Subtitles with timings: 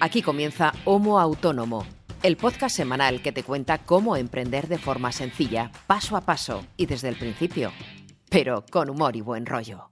[0.00, 1.86] Aquí comienza Homo Autónomo,
[2.22, 6.86] el podcast semanal que te cuenta cómo emprender de forma sencilla, paso a paso y
[6.86, 7.72] desde el principio,
[8.30, 9.90] pero con humor y buen rollo.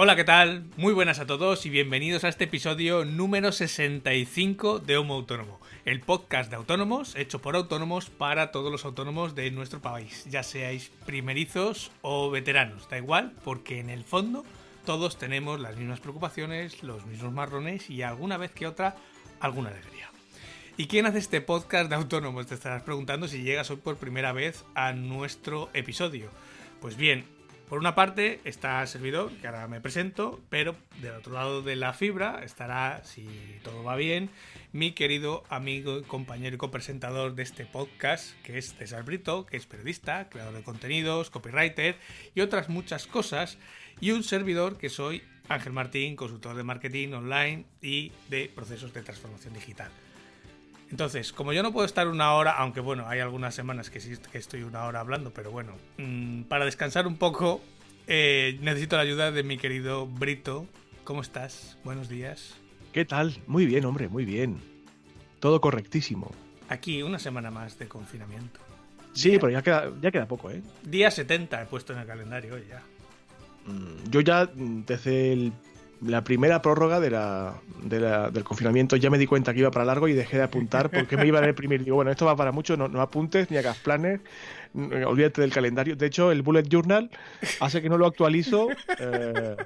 [0.00, 0.62] Hola, ¿qué tal?
[0.76, 6.00] Muy buenas a todos y bienvenidos a este episodio número 65 de Homo Autónomo, el
[6.00, 10.90] podcast de autónomos hecho por autónomos para todos los autónomos de nuestro país, ya seáis
[11.06, 14.44] primerizos o veteranos, da igual, porque en el fondo
[14.84, 18.96] todos tenemos las mismas preocupaciones, los mismos marrones y alguna vez que otra
[19.40, 20.10] alguna alegría.
[20.76, 22.46] ¿Y quién hace este podcast de autónomos?
[22.46, 26.28] Te estarás preguntando si llegas hoy por primera vez a nuestro episodio.
[26.82, 27.24] Pues bien,
[27.68, 31.76] por una parte está el servidor, que ahora me presento, pero del otro lado de
[31.76, 33.28] la fibra estará, si
[33.62, 34.30] todo va bien,
[34.72, 39.66] mi querido amigo, compañero y copresentador de este podcast, que es César Brito, que es
[39.66, 41.96] periodista, creador de contenidos, copywriter
[42.34, 43.58] y otras muchas cosas,
[44.00, 49.02] y un servidor que soy Ángel Martín, consultor de marketing online y de procesos de
[49.02, 49.90] transformación digital.
[50.90, 54.14] Entonces, como yo no puedo estar una hora, aunque bueno, hay algunas semanas que sí
[54.32, 57.60] que estoy una hora hablando, pero bueno, mmm, para descansar un poco,
[58.06, 60.66] eh, necesito la ayuda de mi querido Brito.
[61.04, 61.78] ¿Cómo estás?
[61.84, 62.54] Buenos días.
[62.92, 63.36] ¿Qué tal?
[63.46, 64.58] Muy bien, hombre, muy bien.
[65.40, 66.32] Todo correctísimo.
[66.68, 68.60] Aquí una semana más de confinamiento.
[69.12, 69.40] Sí, Día...
[69.40, 70.62] pero ya queda, ya queda poco, ¿eh?
[70.82, 72.82] Día 70 he puesto en el calendario hoy ya.
[73.70, 75.52] Mm, yo ya desde el
[76.00, 79.70] la primera prórroga de la, de la, del confinamiento ya me di cuenta que iba
[79.70, 81.84] para largo y dejé de apuntar porque me iba a deprimir.
[81.84, 84.20] Digo, bueno, esto va para mucho, no, no apuntes ni hagas planes,
[84.74, 85.96] olvídate del calendario.
[85.96, 87.10] De hecho, el Bullet Journal
[87.60, 89.56] hace que no lo actualizo, eh,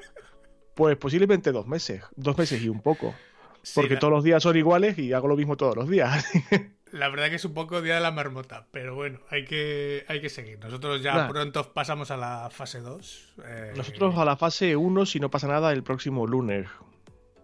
[0.75, 3.15] pues posiblemente dos meses, dos meses y un poco.
[3.75, 4.01] Porque la...
[4.01, 6.25] todos los días son iguales y hago lo mismo todos los días.
[6.93, 10.21] La verdad que es un poco día de la marmota, pero bueno, hay que, hay
[10.21, 10.59] que seguir.
[10.59, 11.29] Nosotros ya nah.
[11.29, 13.35] pronto pasamos a la fase 2.
[13.47, 13.73] Eh...
[13.75, 16.69] Nosotros a la fase 1, si no pasa nada, el próximo lunes.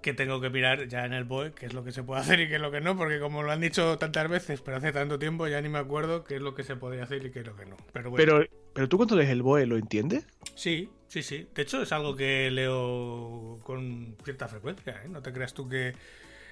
[0.03, 2.41] Que tengo que mirar ya en el BOE qué es lo que se puede hacer
[2.41, 4.93] y qué es lo que no, porque como lo han dicho tantas veces, pero hace
[4.93, 7.41] tanto tiempo ya ni me acuerdo qué es lo que se podía hacer y qué
[7.41, 7.77] es lo que no.
[7.95, 8.25] Pero, bueno.
[8.25, 10.27] pero, pero tú cuando lees el BOE, ¿lo entiendes?
[10.55, 11.49] Sí, sí, sí.
[11.55, 15.01] De hecho, es algo que leo con cierta frecuencia.
[15.05, 15.09] ¿eh?
[15.09, 15.95] No te creas tú que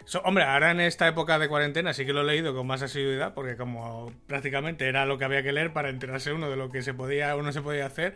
[0.05, 2.83] So, hombre, ahora en esta época de cuarentena sí que lo he leído con más
[2.83, 6.71] asiduidad, porque como prácticamente era lo que había que leer para enterarse uno de lo
[6.71, 8.15] que se podía o no se podía hacer.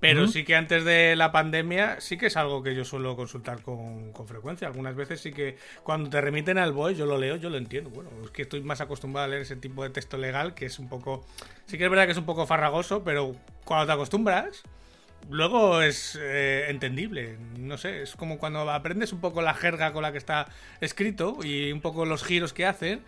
[0.00, 0.32] Pero uh -huh.
[0.32, 4.12] sí que antes de la pandemia sí que es algo que yo suelo consultar con,
[4.12, 4.68] con, frecuencia.
[4.68, 7.90] Algunas veces sí que cuando te remiten al BOE yo lo leo, yo lo entiendo.
[7.90, 10.78] Bueno, es que estoy más acostumbrado a leer ese tipo de texto legal que es
[10.78, 11.24] un poco...
[11.66, 14.62] Sí que es verdad que es un poco farragoso, pero cuando te acostumbras
[15.28, 17.36] luego es eh, entendible.
[17.58, 20.48] No sé, es como cuando aprendes un poco la jerga con la que está
[20.80, 23.02] escrito y un poco los giros que hacen.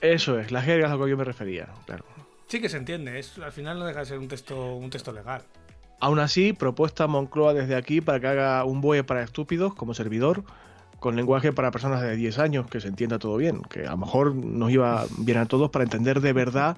[0.00, 2.04] Eso es, la jerga es a lo que yo me refería, claro.
[2.46, 5.12] Sí que se entiende, es, al final no deja de ser un texto, un texto
[5.12, 5.42] legal.
[6.00, 10.44] Aún así, propuesta Moncloa desde aquí para que haga un BOE para estúpidos como servidor,
[11.00, 13.98] con lenguaje para personas de 10 años, que se entienda todo bien, que a lo
[13.98, 16.76] mejor nos iba bien a todos para entender de verdad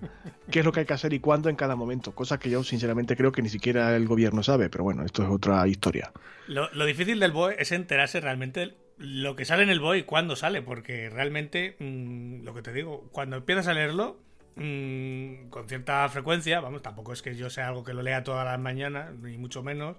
[0.51, 2.63] qué es lo que hay que hacer y cuándo en cada momento, cosa que yo
[2.63, 6.13] sinceramente creo que ni siquiera el gobierno sabe, pero bueno, esto es otra historia.
[6.49, 10.37] Lo, difícil del BOE es enterarse realmente lo que sale en el BOE y cuándo
[10.37, 14.19] sale, porque realmente, mmm, lo que te digo, cuando empiezas a leerlo,
[14.57, 18.45] mmm, con cierta frecuencia, vamos, tampoco es que yo sea algo que lo lea todas
[18.45, 19.97] las mañanas, ni mucho menos,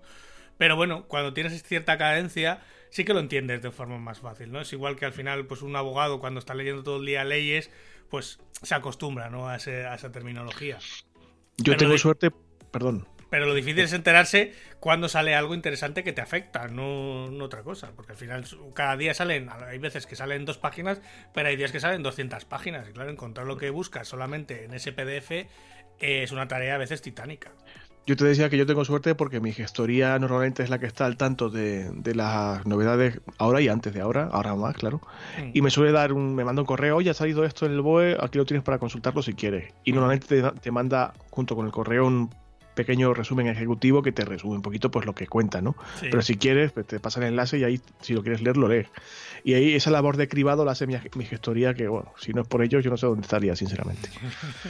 [0.58, 2.60] pero bueno, cuando tienes cierta cadencia,
[2.91, 4.62] sí que lo entiendes de forma más fácil, ¿no?
[4.62, 7.72] Es igual que al final, pues un abogado cuando está leyendo todo el día leyes,
[8.09, 9.50] pues se acostumbra, ¿no?
[9.50, 10.78] A, ese, a esa terminología.
[11.57, 12.31] Yo pero tengo suerte,
[12.72, 13.07] perdón.
[13.31, 17.63] Pero lo difícil es enterarse cuando sale algo interesante que te afecta, no, no, otra
[17.63, 17.94] cosa.
[17.96, 18.44] Porque al final
[18.74, 21.01] cada día salen, hay veces que salen dos páginas,
[21.34, 22.90] pero hay días que salen 200 páginas.
[22.90, 25.47] Y claro, encontrar lo que buscas solamente en ese PDF eh,
[26.00, 27.53] es una tarea a veces titánica.
[28.07, 31.06] Yo te decía que yo tengo suerte porque mi gestoría normalmente es la que está
[31.06, 35.01] al tanto de, de las novedades ahora y antes de ahora, ahora más, claro.
[35.38, 35.51] Mm.
[35.53, 37.81] Y me suele dar un, me manda un correo, oye, ha salido esto en el
[37.81, 39.72] BOE, aquí lo tienes para consultarlo si quieres.
[39.84, 42.29] Y normalmente te, te manda junto con el correo un
[42.73, 45.75] pequeño resumen ejecutivo que te resume un poquito pues lo que cuenta, ¿no?
[46.00, 46.07] Sí.
[46.09, 48.68] Pero si quieres, pues, te pasa el enlace y ahí, si lo quieres leer, lo
[48.68, 48.88] lees.
[49.44, 52.42] Y ahí esa labor de cribado la hace mi, mi gestoría, que bueno, si no
[52.42, 54.09] es por ello, yo no sé dónde estaría, sinceramente.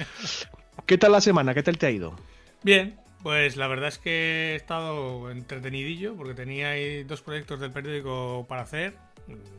[0.86, 1.54] ¿Qué tal la semana?
[1.54, 2.16] ¿Qué tal te ha ido?
[2.64, 7.72] Bien, pues la verdad es que he estado entretenidillo porque tenía ahí dos proyectos del
[7.72, 8.96] periódico para hacer.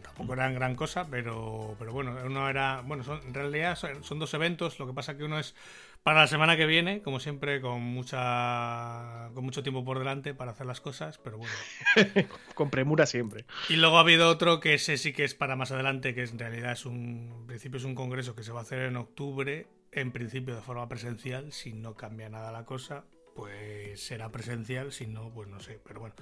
[0.02, 2.82] Tampoco eran gran cosa, pero, pero bueno, uno era.
[2.82, 4.78] Bueno, son, en realidad son, dos eventos.
[4.78, 5.54] Lo que pasa que uno es
[6.02, 10.50] para la semana que viene, como siempre, con mucha con mucho tiempo por delante para
[10.50, 11.54] hacer las cosas, pero bueno.
[12.54, 13.46] con premura siempre.
[13.68, 16.38] Y luego ha habido otro que ese sí que es para más adelante, que en
[16.38, 17.30] realidad es un.
[17.40, 20.62] En principio es un congreso que se va a hacer en octubre, en principio de
[20.62, 25.60] forma presencial, si no cambia nada la cosa pues será presencial, si no, pues no
[25.60, 26.14] sé, pero bueno.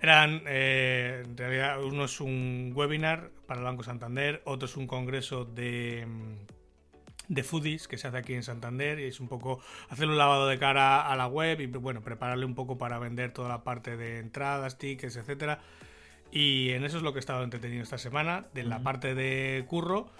[0.00, 4.86] Eran, eh, en realidad, uno es un webinar para el Banco Santander, otro es un
[4.86, 6.06] congreso de,
[7.28, 10.46] de foodies que se hace aquí en Santander y es un poco hacer un lavado
[10.48, 13.96] de cara a la web y bueno, prepararle un poco para vender toda la parte
[13.96, 15.60] de entradas, tickets, etcétera.
[16.30, 19.64] Y en eso es lo que he estado entretenido esta semana, de la parte de
[19.68, 20.10] curro.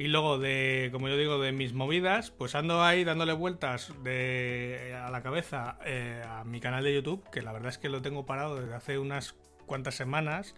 [0.00, 5.10] Y luego de, como yo digo, de mis movidas, pues ando ahí dándole vueltas a
[5.10, 8.24] la cabeza eh, a mi canal de YouTube, que la verdad es que lo tengo
[8.24, 9.34] parado desde hace unas
[9.66, 10.54] cuantas semanas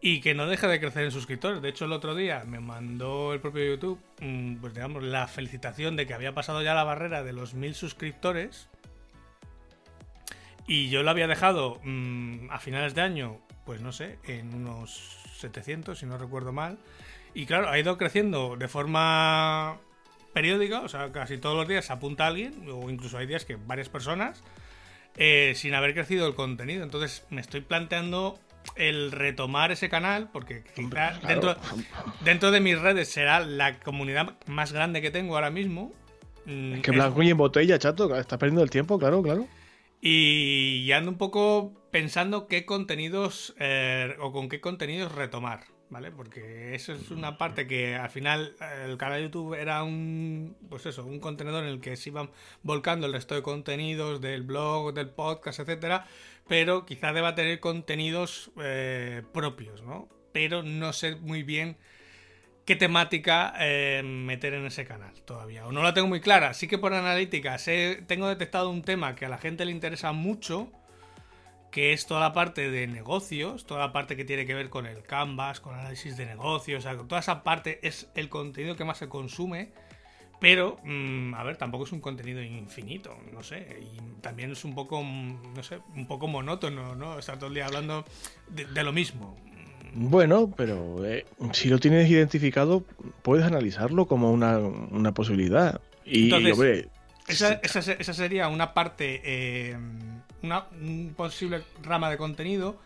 [0.00, 1.60] y que no deja de crecer en suscriptores.
[1.60, 5.96] De hecho, el otro día me mandó el propio YouTube, mm, pues digamos, la felicitación
[5.96, 8.68] de que había pasado ya la barrera de los mil suscriptores.
[10.68, 15.18] Y yo lo había dejado mm, a finales de año, pues no sé, en unos
[15.38, 16.78] 700, si no recuerdo mal.
[17.34, 19.78] Y claro, ha ido creciendo de forma
[20.32, 23.56] periódica, o sea, casi todos los días se apunta alguien, o incluso hay días que
[23.56, 24.42] varias personas,
[25.16, 26.82] eh, sin haber crecido el contenido.
[26.82, 28.38] Entonces me estoy planteando
[28.76, 30.62] el retomar ese canal, porque
[31.26, 31.56] dentro,
[32.24, 35.92] dentro de mis redes será la comunidad más grande que tengo ahora mismo.
[36.46, 39.46] Mm, es que blanco y en botella, chato, está perdiendo el tiempo, claro, claro.
[40.00, 45.60] Y ando un poco pensando qué contenidos eh, o con qué contenidos retomar.
[45.92, 46.10] ¿Vale?
[46.10, 50.86] Porque eso es una parte que al final el canal de YouTube era un, pues
[50.86, 52.30] eso, un contenedor en el que se iban
[52.62, 56.06] volcando el resto de contenidos del blog, del podcast, etcétera,
[56.48, 60.08] pero quizá deba tener contenidos eh, propios, ¿no?
[60.32, 61.76] Pero no sé muy bien
[62.64, 66.54] qué temática eh, meter en ese canal todavía, o no la tengo muy clara.
[66.54, 67.58] Sí que por analítica
[68.06, 70.72] tengo detectado un tema que a la gente le interesa mucho,
[71.72, 74.86] que es toda la parte de negocios, toda la parte que tiene que ver con
[74.86, 78.84] el Canvas, con análisis de negocios, o sea, toda esa parte es el contenido que
[78.84, 79.70] más se consume,
[80.38, 84.74] pero, mm, a ver, tampoco es un contenido infinito, no sé, y también es un
[84.74, 87.18] poco, mm, no sé, un poco monótono, ¿no?
[87.18, 88.04] Estar todo el día hablando
[88.48, 89.34] de, lo mismo.
[89.94, 92.84] Bueno, pero eh, si lo tienes identificado,
[93.22, 95.80] puedes analizarlo como una, posibilidad.
[96.04, 96.88] Y, Entonces,
[97.28, 99.22] esa, esa, sería una parte...
[99.24, 99.76] Eh,
[100.42, 102.76] una un posible rama de contenido.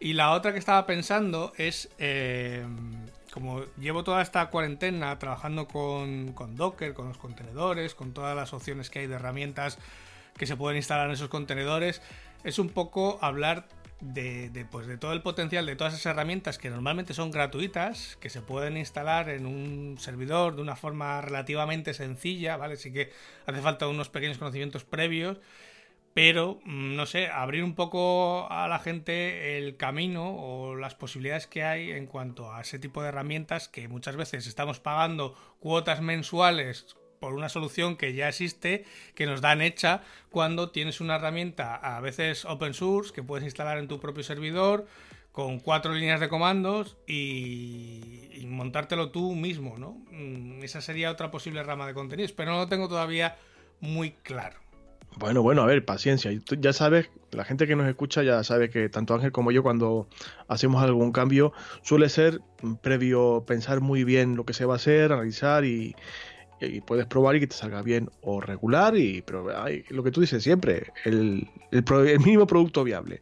[0.00, 2.64] Y la otra que estaba pensando es, eh,
[3.32, 8.52] como llevo toda esta cuarentena trabajando con, con, Docker, con los contenedores, con todas las
[8.52, 9.78] opciones que hay de herramientas
[10.36, 12.00] que se pueden instalar en esos contenedores,
[12.44, 13.66] es un poco hablar
[14.00, 18.16] de, de, pues de todo el potencial de todas esas herramientas que normalmente son gratuitas,
[18.20, 22.76] que se pueden instalar en un servidor de una forma relativamente sencilla, ¿vale?
[22.76, 23.10] Sí que
[23.46, 25.38] hace falta unos pequeños conocimientos previos
[26.18, 31.46] pero mm, no sé, abrir un poco a la gente el camino o las posibilidades
[31.46, 36.00] que hay en cuanto a ese tipo de herramientas que muchas veces estamos pagando cuotas
[36.00, 38.84] mensuales por una solución que ya existe,
[39.14, 43.78] que nos dan hecha cuando tienes una herramienta a veces open source que puedes instalar
[43.78, 44.88] en tu propio servidor
[45.30, 50.02] con cuatro líneas de comandos y, montártelo tú mismo, ¿no?
[50.10, 53.36] Mm, esa sería otra posible rama de contenidos, pero no lo tengo todavía
[53.78, 54.67] muy claro.
[55.16, 56.30] Bueno, bueno, a ver, paciencia.
[56.60, 60.08] Ya sabes, la gente que nos escucha ya sabe que tanto Ángel como yo cuando
[60.46, 61.52] hacemos algún cambio
[61.82, 62.40] suele ser
[62.82, 65.94] previo pensar muy bien lo que se va a hacer, analizar y,
[66.86, 69.46] puedes probar y que te salga bien o regular y pero
[69.90, 71.48] lo que tú dices siempre, el,
[72.18, 73.20] mínimo producto viable.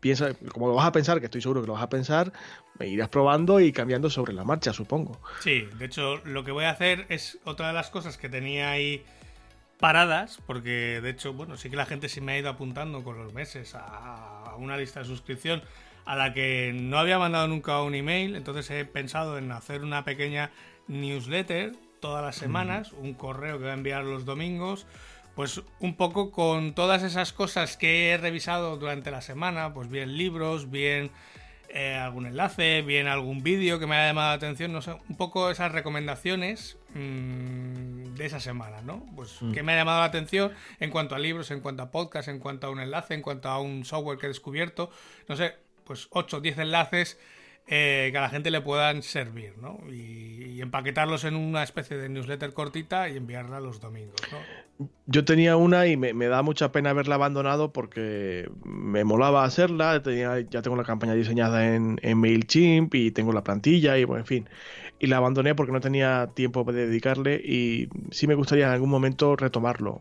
[0.00, 2.32] Piensa, como lo vas a pensar, que estoy seguro que lo vas a pensar,
[2.78, 5.20] me irás probando y cambiando sobre la marcha, supongo.
[5.40, 8.70] Sí, de hecho, lo que voy a hacer es otra de las cosas que tenía
[8.70, 9.04] ahí
[9.82, 13.18] paradas, porque de hecho, bueno, sí que la gente se me ha ido apuntando con
[13.18, 15.60] los meses a una lista de suscripción
[16.04, 20.04] a la que no había mandado nunca un email, entonces he pensado en hacer una
[20.04, 20.52] pequeña
[20.86, 24.86] newsletter todas las semanas, un correo que voy a enviar los domingos,
[25.34, 30.16] pues un poco con todas esas cosas que he revisado durante la semana, pues bien
[30.16, 31.10] libros, bien
[31.68, 35.16] eh, algún enlace, bien algún vídeo que me haya llamado la atención, no sé, un
[35.16, 39.06] poco esas recomendaciones mm, de esa semana, ¿no?
[39.14, 39.52] Pues mm.
[39.52, 42.38] que me ha llamado la atención en cuanto a libros, en cuanto a podcast, en
[42.38, 44.90] cuanto a un enlace, en cuanto a un software que he descubierto,
[45.28, 47.18] no sé, pues 8 o 10 enlaces
[47.66, 49.78] eh, que a la gente le puedan servir, ¿no?
[49.90, 54.86] Y, empaquetarlos en una especie de newsletter cortita y enviarla los domingos, ¿no?
[55.06, 60.38] Yo tenía una y me, da mucha pena haberla abandonado porque me molaba hacerla, tenía,
[60.40, 64.26] ya tengo la campaña diseñada en, en MailChimp y tengo la plantilla y bueno, en
[64.26, 64.48] fin
[65.02, 68.88] y la abandoné porque no tenía tiempo para dedicarle y sí me gustaría en algún
[68.88, 69.98] momento retomarlo.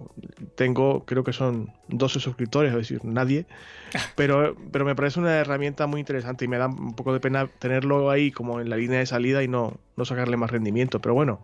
[0.53, 3.47] Tengo, creo que son 12 suscriptores, es decir, nadie,
[4.15, 7.47] pero, pero me parece una herramienta muy interesante y me da un poco de pena
[7.47, 11.15] tenerlo ahí como en la línea de salida y no, no sacarle más rendimiento, pero
[11.15, 11.41] bueno,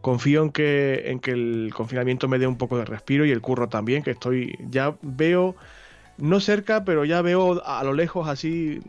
[0.00, 3.40] confío en que, en que el confinamiento me dé un poco de respiro y el
[3.40, 5.56] curro también, que estoy, ya veo,
[6.16, 8.80] no cerca, pero ya veo a lo lejos así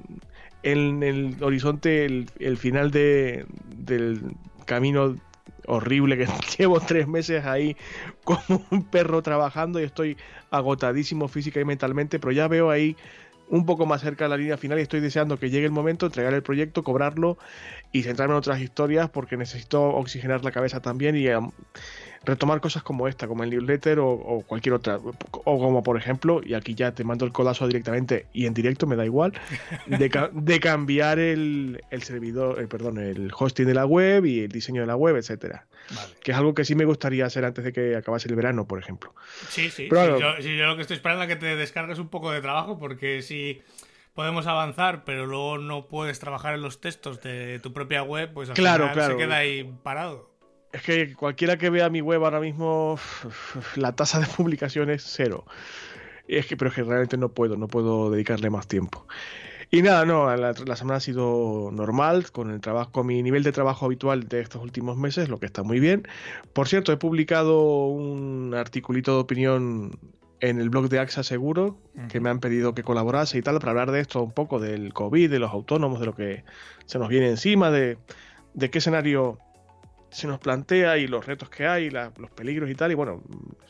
[0.64, 4.22] en el horizonte el, final de, del
[4.66, 5.16] camino
[5.68, 7.76] horrible que llevo tres meses ahí
[8.24, 10.18] como un perro trabajando y estoy
[10.52, 12.96] agotadísimo física y mentalmente, pero ya veo ahí
[13.50, 16.06] un poco más cerca de la línea final y estoy deseando que llegue el momento,
[16.06, 17.38] entregar el proyecto, cobrarlo
[17.92, 21.28] y centrarme en otras historias porque necesito oxigenar la cabeza también y
[22.24, 25.00] retomar cosas como esta, como el newsletter o, cualquier otra.
[25.32, 28.88] O como por ejemplo, y aquí ya te mando el codazo directamente y en directo
[28.88, 29.34] me da igual,
[29.88, 30.10] de,
[30.60, 34.96] cambiar el, servidor, eh, perdón, el hosting de la web y el diseño de la
[34.96, 35.66] web, etcétera.
[36.24, 38.80] Que es algo que sí me gustaría hacer antes de que acabase el verano, por
[38.80, 39.14] ejemplo.
[39.50, 39.88] Sí, sí.
[39.90, 43.62] yo, lo que estoy esperando es que te descargues un poco de trabajo porque si
[44.14, 48.50] podemos avanzar, pero luego no puedes trabajar en los textos de tu propia web, pues
[48.50, 50.29] al claro, final se queda ahí parado.
[50.72, 53.00] Es que cualquiera que vea mi web ahora mismo,
[53.76, 55.46] la tasa de publicación es cero.
[56.28, 59.08] Es que, pero es que realmente no puedo, no puedo dedicarle más tiempo.
[59.72, 63.52] Y nada, no, la, semana ha sido normal, con el trabajo, con mi nivel de
[63.52, 66.08] trabajo habitual de estos últimos meses, lo que está muy bien.
[66.54, 70.00] Por cierto, he publicado un articulito de opinión
[70.40, 71.78] en el blog de AXA Seguro,
[72.10, 74.92] que me han pedido que colaborase y tal, para hablar de esto un poco, del
[74.92, 76.44] COVID, de los autónomos, de lo que
[76.86, 77.98] se nos viene encima, de,
[78.56, 79.38] de qué escenario
[80.12, 82.92] se nos plantea y los retos que hay, los peligros y tal.
[82.92, 83.22] Y bueno,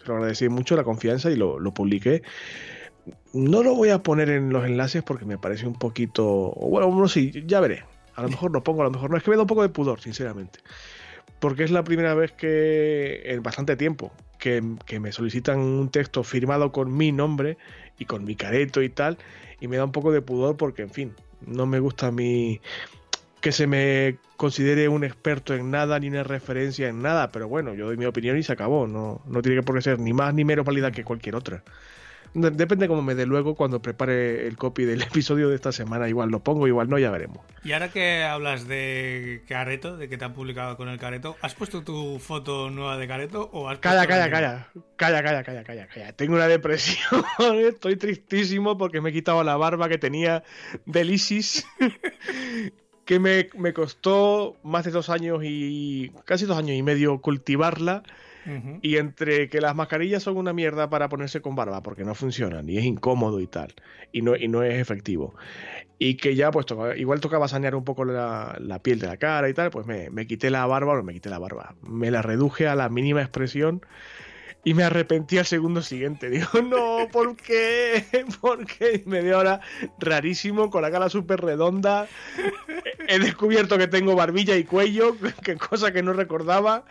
[0.01, 2.22] se lo agradecí mucho la confianza y lo, lo, publiqué.
[3.34, 6.53] No lo voy a poner en los enlaces porque me parece un poquito.
[6.55, 7.84] Bueno, no sí, ya veré.
[8.15, 9.17] A lo mejor lo pongo, a lo mejor no.
[9.17, 10.60] Es que me da un poco de pudor, sinceramente.
[11.39, 16.24] Porque es la primera vez que, en bastante tiempo, que, que me solicitan un texto
[16.24, 17.58] firmado con mi nombre
[17.98, 19.17] y con mi careto y tal.
[19.62, 21.13] Y me da un poco de pudor porque, en fin,
[21.46, 22.60] no me gusta mi
[23.41, 27.74] que se me considere un experto en nada ni una referencia en nada, pero bueno,
[27.74, 30.34] yo doy mi opinión y se acabó, no, no tiene por qué ser ni más
[30.34, 31.63] ni menos válida que cualquier otra.
[32.34, 36.08] Depende cómo me dé luego cuando prepare el copy del episodio de esta semana.
[36.08, 37.39] Igual lo pongo, igual no, ya veremos.
[37.63, 41.55] Y ahora que hablas de Careto, de que te han publicado con el Careto, ¿has
[41.55, 45.88] puesto tu foto nueva de Careto o has Calla, calla, calla, calla, calla, calla, calla,
[45.88, 46.13] calla.
[46.13, 47.25] Tengo una depresión,
[47.67, 50.43] estoy tristísimo porque me he quitado la barba que tenía
[50.86, 51.65] del ISIS.
[53.10, 58.04] que me, me, costó más de dos años y casi dos años y medio cultivarla.
[58.84, 62.70] Y entre que las mascarillas son una mierda para ponerse con barba, porque no funcionan
[62.70, 63.74] y es incómodo y tal,
[64.12, 65.34] y no, y no es efectivo.
[65.98, 69.50] Y que ya, pues, igual tocaba sanear un poco la, la, piel de la cara
[69.50, 72.22] y tal, pues me, me quité la barba, o me quité la barba, me la
[72.22, 73.82] reduje a la mínima expresión
[74.63, 76.30] y me arrepentí al segundo siguiente.
[76.30, 78.06] Digo, no, ¿por qué?
[78.42, 79.04] ¿Por qué?
[79.06, 79.62] Y dio ahora
[80.00, 82.08] rarísimo, con la cara súper redonda.
[83.08, 86.86] He descubierto que tengo barbilla y cuello, que cosa que no recordaba.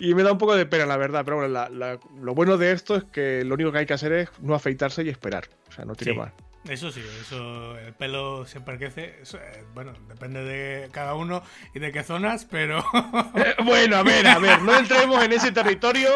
[0.00, 1.24] Y me da un poco de pena, la verdad.
[1.24, 4.28] Pero bueno, lo bueno de esto es que lo único que hay que hacer es
[4.40, 5.48] no afeitarse y esperar.
[5.68, 6.32] O sea, no tiene más.
[6.68, 9.22] Eso sí, eso, el pelo siempre crece.
[9.22, 11.42] Eh, bueno, depende de cada uno
[11.74, 12.84] y de qué zonas, pero.
[13.38, 16.08] Eh, bueno, a ver, a ver, no entremos en ese territorio.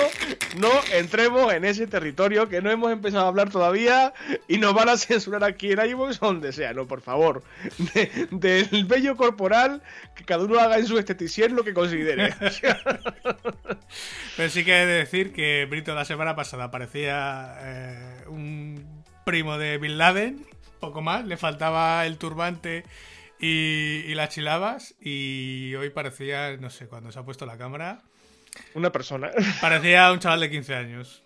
[0.58, 4.12] No entremos en ese territorio que no hemos empezado a hablar todavía
[4.48, 7.42] y nos van a censurar aquí en iVoox donde sea, no, por favor.
[8.30, 9.82] del vello corporal,
[10.14, 12.34] que cada uno haga en su esteticien lo que considere.
[14.36, 18.91] pero sí que he de decir que Brito la semana pasada parecía eh, un
[19.24, 20.46] primo de Bin Laden,
[20.80, 22.84] poco más, le faltaba el turbante
[23.38, 28.02] y, las chilabas y hoy parecía, no sé, cuando se ha puesto la cámara...
[28.74, 29.30] Una persona.
[29.60, 31.24] Parecía un chaval de 15 años.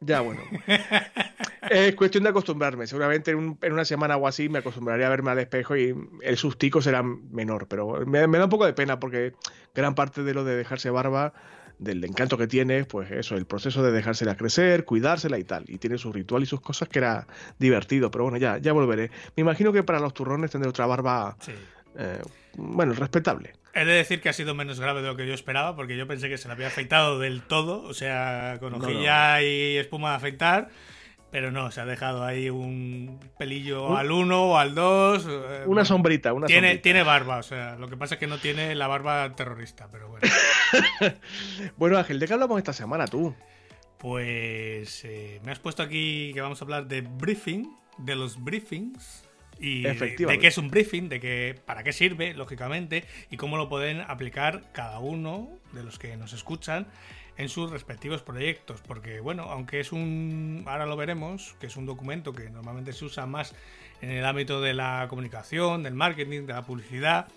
[0.00, 0.40] Ya, bueno.
[1.70, 2.86] es cuestión de acostumbrarme.
[2.86, 6.80] Seguramente en, una semana o así me acostumbraré a verme al espejo y el sustico
[6.80, 7.68] será menor.
[7.68, 9.34] Pero me, me, da un poco de pena porque
[9.74, 11.34] gran parte de lo de dejarse barba
[11.78, 15.64] del encanto que tiene, pues eso, el proceso de dejársela crecer, cuidársela y tal.
[15.68, 17.26] Y tiene su ritual y sus cosas que era
[17.58, 19.10] divertido, pero bueno, ya, ya volveré.
[19.36, 21.36] Me imagino que para los turrones tendré otra barba,
[21.98, 22.20] eh,
[22.56, 23.52] bueno, respetable.
[23.74, 26.06] He de decir que ha sido menos grave de lo que yo esperaba, porque yo
[26.06, 30.16] pensé que se la había afeitado del todo, o sea, con hojilla y espuma de
[30.16, 30.70] afeitar.
[31.36, 35.26] Pero no, se ha dejado ahí un pelillo al 1 o al 2.
[35.28, 38.38] Eh, una sombrita, una tiene, Tiene barba, o sea, lo que pasa es que no
[38.38, 40.26] tiene la barba terrorista, pero bueno.
[41.76, 43.34] bueno, Ángel, ¿de qué hablamos esta semana tú?
[43.98, 49.22] Pues eh, me has puesto aquí que vamos a hablar de briefing, de los briefings.
[49.60, 53.68] Y de qué es un briefing, de qué, para qué sirve, lógicamente, y cómo lo
[53.68, 56.86] pueden aplicar cada uno de los que nos escuchan
[57.36, 61.86] en sus respectivos proyectos, porque bueno, aunque es un, ahora lo veremos, que es un
[61.86, 63.54] documento que normalmente se usa más
[64.00, 67.28] en el ámbito de la comunicación, del marketing, de la publicidad,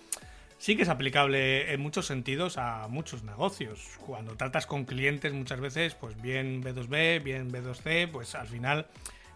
[0.58, 3.98] sí que es aplicable en muchos sentidos a muchos negocios.
[4.06, 8.88] Cuando tratas con clientes muchas veces, pues bien B2B, bien B2C, pues al final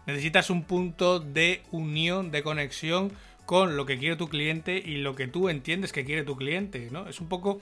[0.06, 3.12] necesitas un punto de unión, de conexión
[3.46, 6.88] con lo que quiere tu cliente y lo que tú entiendes que quiere tu cliente,
[6.90, 7.08] ¿no?
[7.08, 7.60] Es un poco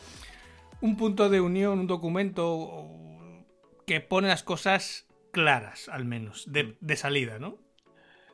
[0.83, 2.91] un punto de unión, un documento
[3.87, 7.57] que pone las cosas claras, al menos, de, de salida, ¿no?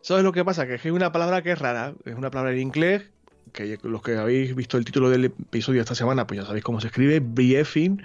[0.01, 0.67] ¿Sabes lo que pasa?
[0.67, 3.11] Que es una palabra que es rara, es una palabra en inglés
[3.53, 6.65] que los que habéis visto el título del episodio de esta semana, pues ya sabéis
[6.65, 8.03] cómo se escribe, briefing.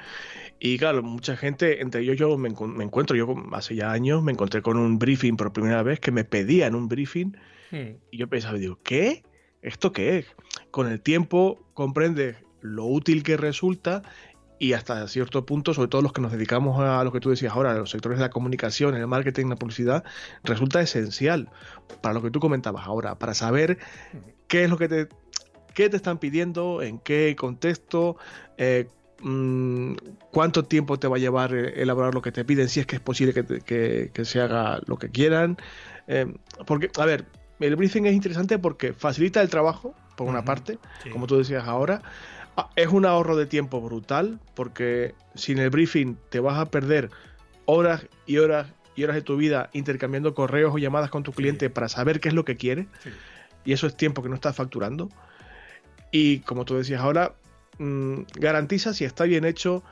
[0.59, 4.61] Y claro, mucha gente, entre ellos yo me, encuentro, yo hace ya años me encontré
[4.61, 7.37] con un briefing por primera vez que me pedían un briefing
[7.71, 7.97] hmm.
[8.11, 9.23] y yo pensaba, digo, ¿qué?
[9.61, 10.25] ¿Esto qué es?
[10.71, 14.03] Con el tiempo comprendes lo útil que resulta
[14.63, 17.51] y hasta cierto punto, sobre todo los que nos dedicamos a lo que tú decías
[17.51, 20.05] ahora, a los sectores de la comunicación, el marketing, la publicidad,
[20.45, 21.49] resulta esencial
[22.01, 23.77] para lo que tú comentabas ahora, para saber
[24.47, 25.09] qué es lo que te
[25.73, 28.15] qué te están pidiendo, en qué contexto,
[28.57, 28.87] eh,
[29.21, 29.95] mm,
[30.31, 32.95] cuánto tiempo te va a llevar eh, elaborar lo que te piden, si es que
[32.95, 35.57] es posible que, se haga lo que quieran.
[36.07, 36.33] Eh,
[36.65, 37.25] porque, a ver,
[37.59, 40.79] el briefing es interesante porque facilita el trabajo, por una parte,
[41.11, 42.01] como tú decías ahora.
[42.75, 47.09] Es un ahorro de tiempo brutal porque sin el briefing te vas a perder
[47.65, 51.69] horas y horas y horas de tu vida intercambiando correos o llamadas con tu cliente
[51.69, 52.87] para saber qué es lo que quiere.
[53.65, 55.09] Y eso es tiempo que no estás facturando.
[56.11, 57.33] Y como tú decías ahora,
[57.79, 59.83] mm, garantiza si está bien hecho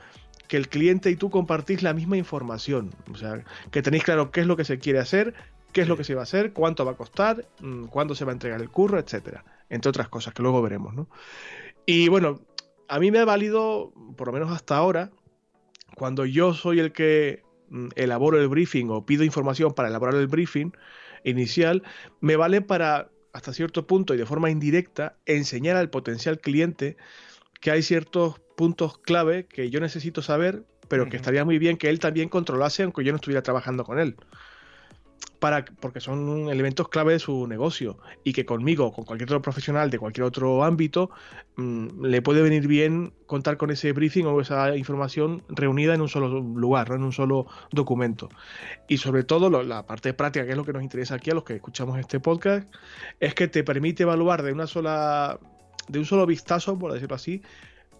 [0.46, 2.90] que el cliente y tú compartís la misma información.
[3.12, 5.34] O sea, que tenéis claro qué es lo que se quiere hacer,
[5.72, 8.24] qué es lo que se va a hacer, cuánto va a costar, mm, cuándo se
[8.24, 9.44] va a entregar el curro, etcétera.
[9.68, 11.08] Entre otras cosas que luego veremos, ¿no?
[11.86, 12.40] Y bueno,
[12.92, 15.10] a mí me ha valido, por lo menos hasta ahora,
[15.96, 20.26] cuando yo soy el que mm, elaboro el briefing o pido información para elaborar el
[20.26, 20.72] briefing
[21.24, 21.82] inicial,
[22.20, 26.98] me vale para hasta cierto punto y de forma indirecta enseñar al potencial cliente
[27.62, 31.88] que hay ciertos puntos clave que yo necesito saber, pero que estaría muy bien que
[31.88, 34.16] él también controlase aunque yo no estuviera trabajando con él
[35.42, 39.90] para, porque son elementos clave de su negocio y que conmigo con cualquier otro profesional
[39.90, 41.10] de cualquier otro ámbito
[41.56, 46.08] mm, le puede venir bien contar con ese briefing o esa información reunida en un
[46.08, 46.94] solo lugar, ¿no?
[46.94, 48.28] en un solo documento.
[48.86, 51.42] Y sobre todo la parte práctica, que es lo que nos interesa aquí a los
[51.42, 52.72] que escuchamos este podcast,
[53.18, 55.40] es que te permite evaluar de una sola
[55.88, 57.42] de un solo vistazo, por decirlo así,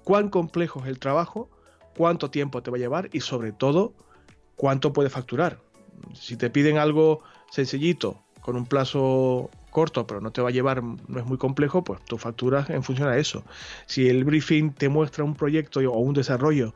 [0.05, 1.51] cuán complejo es el trabajo,
[1.97, 3.95] cuánto tiempo te va a llevar y sobre todo
[4.55, 5.59] cuánto puede facturar
[6.15, 10.83] si te piden algo sencillito, con un plazo corto, pero no te va a llevar,
[10.83, 13.45] no es muy complejo, pues tú facturas en función a eso.
[13.87, 16.75] Si el briefing te muestra un proyecto o un desarrollo,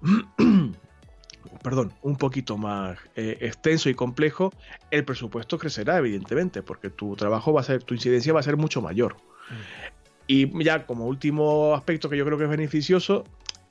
[1.62, 4.52] perdón, un poquito más eh, extenso y complejo,
[4.90, 8.56] el presupuesto crecerá, evidentemente, porque tu trabajo va a ser, tu incidencia va a ser
[8.56, 9.16] mucho mayor.
[9.16, 9.88] Mm.
[10.28, 13.24] Y ya como último aspecto que yo creo que es beneficioso,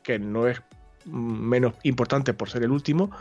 [0.04, 0.62] que no es
[1.06, 3.12] menos importante por ser el último,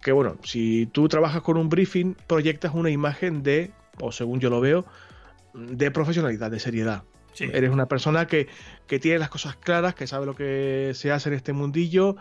[0.00, 4.50] que bueno, si tú trabajas con un briefing, proyectas una imagen de, o según yo
[4.50, 4.86] lo veo,
[5.54, 7.04] de profesionalidad, de seriedad.
[7.38, 8.48] Eres una persona que,
[8.86, 12.16] tiene las cosas claras, que sabe lo que se hace en este mundillo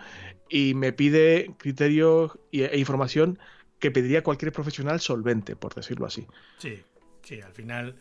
[0.49, 3.39] y me pide criterios e, información
[3.79, 6.25] que pediría cualquier profesional solvente, por decirlo así.
[6.57, 6.81] Sí,
[7.23, 7.95] sí, al final,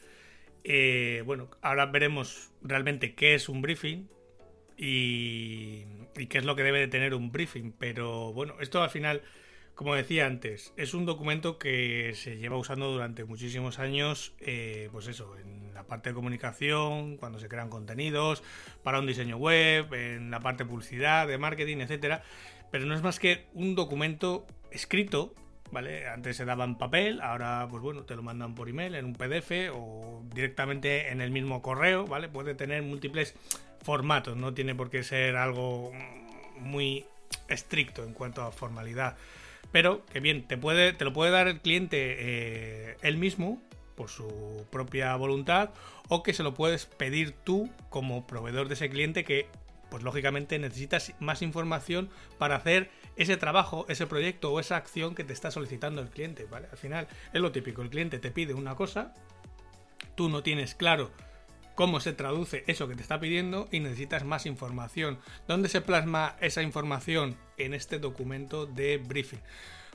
[0.65, 4.09] eh, bueno, ahora veremos realmente qué es un briefing
[4.77, 5.85] y,
[6.17, 9.23] y qué es lo que debe de tener un briefing, pero bueno, esto al final
[9.79, 15.07] como decía antes, es un documento que se lleva usando durante muchísimos años, eh, pues
[15.07, 18.43] eso, en la parte de comunicación, cuando se crean contenidos,
[18.83, 22.25] para un diseño web, en la parte de publicidad, de marketing, etcétera.
[22.73, 25.33] Pero no es más que un documento escrito,
[25.71, 26.09] ¿vale?
[26.09, 29.15] Antes se daba en papel, ahora, pues bueno, te lo mandan por email, en un
[29.15, 32.29] PDF o directamente en el mismo correo, ¿vale?
[32.29, 33.37] Puede tener múltiples
[33.85, 35.93] formatos, no tiene por qué ser algo
[36.57, 37.07] muy
[37.47, 39.17] estricto en cuanto a formalidad.
[39.73, 43.63] Pero que bien, te, puede, te lo puede dar el cliente eh, él mismo
[43.95, 45.71] por su propia voluntad
[46.09, 49.49] o que se lo puedes pedir tú como proveedor de ese cliente que
[49.91, 55.25] pues lógicamente necesitas más información para hacer ese trabajo, ese proyecto o esa acción que
[55.25, 56.69] te está solicitando el cliente, ¿vale?
[56.71, 59.15] Al final es lo típico, el cliente te pide una cosa,
[60.15, 61.11] tú no tienes claro
[61.79, 65.17] cómo se traduce eso que te está pidiendo y necesitas más información.
[65.47, 67.37] ¿Dónde se plasma esa información?
[67.57, 69.39] En este documento de briefing.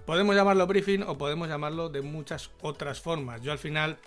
[0.06, 3.41] Podemos llamarlo briefing o podemos llamarlo de muchas otras formas.
[3.41, 3.98] Yo al final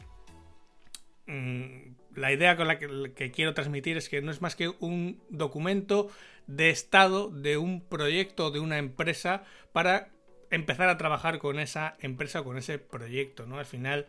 [1.27, 1.67] mm,
[2.15, 6.09] la idea con la que, quiero transmitir es que no es más que un documento
[6.47, 10.09] de estado de un proyecto de una empresa para
[10.51, 13.59] empezar a trabajar con esa empresa o con ese proyecto, ¿no?
[13.59, 14.07] Al final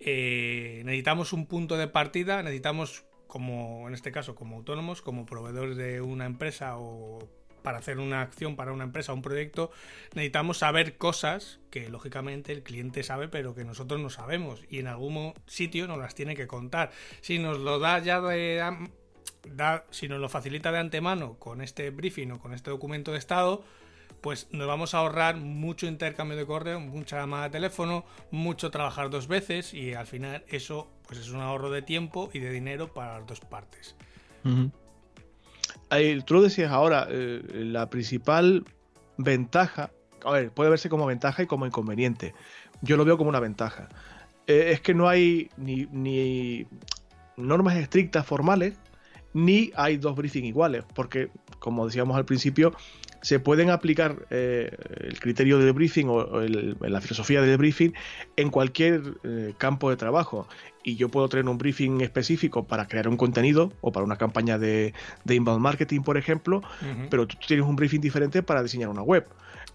[0.00, 5.76] eh, necesitamos un punto de partida, necesitamos como en este caso como autónomos, como proveedores
[5.76, 7.18] de una empresa o
[7.62, 9.70] para hacer una acción para una empresa o un proyecto,
[10.14, 14.86] necesitamos saber cosas que lógicamente el cliente sabe pero que nosotros no sabemos y en
[14.86, 16.90] algún sitio nos las tiene que contar.
[17.22, 18.62] Si nos lo da ya de
[19.50, 23.18] da, si nos lo facilita de antemano con este briefing o con este documento de
[23.18, 23.64] estado,
[24.24, 29.10] pues nos vamos a ahorrar mucho intercambio de correo, mucha llamada de teléfono, mucho trabajar
[29.10, 32.94] dos veces y al final eso pues es un ahorro de tiempo y de dinero
[32.94, 33.94] para las dos partes.
[36.24, 38.64] tú lo decías ahora, eh, la principal
[39.18, 39.90] ventaja,
[40.24, 42.32] a ver, puede verse como ventaja y como inconveniente.
[42.80, 43.90] Yo lo veo como una ventaja.
[44.46, 46.66] Eh, es que no hay ni, ni
[47.36, 48.78] normas estrictas formales,
[49.34, 52.74] ni hay dos briefings iguales, porque como decíamos al principio,
[53.24, 57.94] se pueden aplicar eh, el criterio del briefing o, la filosofía del briefing
[58.36, 60.46] en cualquier eh, campo de trabajo.
[60.82, 64.58] Y yo puedo tener un briefing específico para crear un contenido o para una campaña
[64.58, 64.92] de,
[65.26, 66.60] inbound marketing, por ejemplo,
[67.08, 69.26] pero tú tienes un briefing diferente para diseñar una web.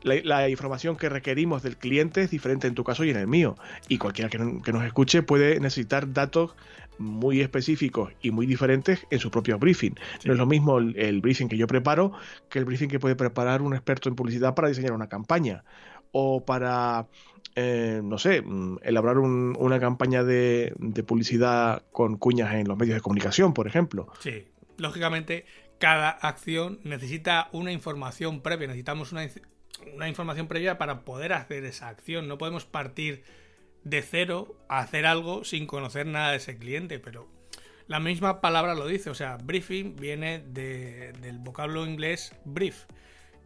[0.03, 3.55] La, información que requerimos del cliente es diferente en tu caso y en el mío.
[3.87, 6.51] Y cualquiera que, que nos escuche puede necesitar datos
[6.99, 9.95] muy específicos y muy diferentes en su propio briefing.
[10.25, 12.11] No es lo mismo el, briefing que yo preparo
[12.49, 15.63] que el briefing que puede preparar un experto en publicidad para diseñar una campaña
[16.11, 17.07] o para,
[17.55, 20.73] eh, no sé, mm, elaborar una campaña de,
[21.07, 24.11] publicidad con cuñas en los medios de comunicación, por ejemplo.
[24.19, 25.45] Sí, lógicamente
[25.79, 29.25] cada acción necesita una información previa, necesitamos una,
[29.95, 33.23] una información previa para poder hacer esa acción, no podemos partir
[33.83, 37.27] de cero a hacer algo sin conocer nada de ese cliente, pero
[37.87, 42.85] la misma palabra lo dice, o sea, briefing viene del vocablo inglés brief,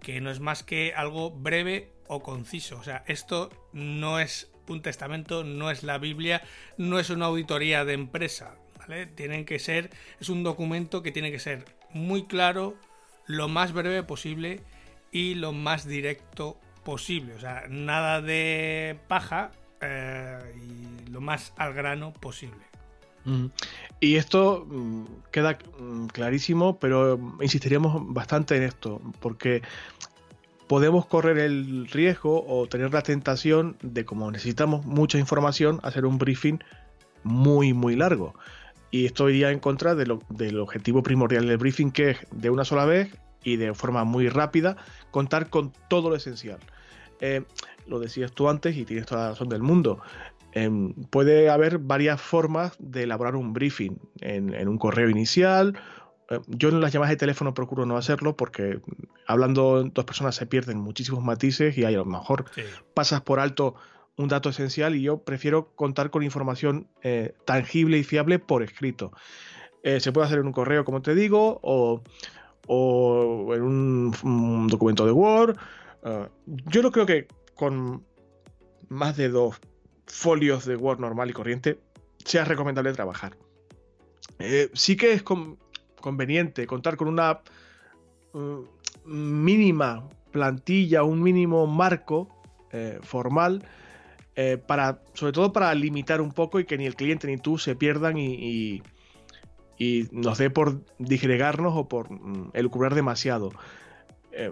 [0.02, 4.82] que no es más que algo breve o conciso, o sea, esto no es un
[4.82, 6.42] testamento, no es la Biblia,
[6.78, 9.06] no es una auditoría de empresa, ¿vale?
[9.06, 12.76] Tienen que ser, es un documento que tiene que ser muy claro,
[13.26, 14.62] lo más breve posible
[15.12, 19.52] y lo más directo posible, o sea, nada de paja
[19.84, 22.64] eh, y lo más al grano posible.
[24.00, 29.62] Y esto mm, queda mm, clarísimo, pero insistiríamos bastante en esto, porque
[30.68, 36.18] podemos correr el riesgo o tener la tentación de, como necesitamos mucha información, hacer un
[36.18, 36.60] briefing
[37.24, 38.34] muy, muy largo.
[38.92, 42.86] Y esto iría en contra del objetivo primordial del briefing, que es de una sola
[42.86, 44.78] vez y de forma muy rápida
[45.12, 46.60] contar con todo lo esencial.
[47.20, 47.44] Eh,
[47.88, 50.02] lo decías tú antes y tienes toda la razón del mundo.
[50.56, 55.80] Em, puede haber varias formas de elaborar un briefing en, un correo inicial.
[56.30, 58.80] Eh, yo en las llamadas de teléfono procuro no hacerlo porque
[59.26, 62.46] hablando dos personas se pierden muchísimos matices y a lo mejor
[62.94, 63.76] pasas por alto
[64.16, 69.12] un dato esencial y yo prefiero contar con información eh, tangible y fiable por escrito.
[69.82, 72.04] Eh, se puede hacer en un correo, como te digo, o,
[73.56, 75.58] en un, documento de Word.
[76.46, 77.28] yo no creo que
[77.64, 78.04] con
[78.90, 79.56] más de dos
[80.06, 81.80] folios de Word normal y corriente,
[82.26, 83.38] sea recomendable trabajar.
[84.38, 85.24] Eh, sí que es
[86.02, 87.40] conveniente contar con una
[88.34, 88.66] uh,
[89.06, 92.28] mínima plantilla, un mínimo marco
[92.74, 93.64] eh, formal,
[94.36, 97.58] eh, para, sobre todo para limitar un poco y que ni el cliente ni tú
[97.58, 98.84] se pierdan y,
[99.78, 103.52] y, nos dé por disgregarnos o por mm, elucubrar demasiado.
[104.36, 104.52] Eh,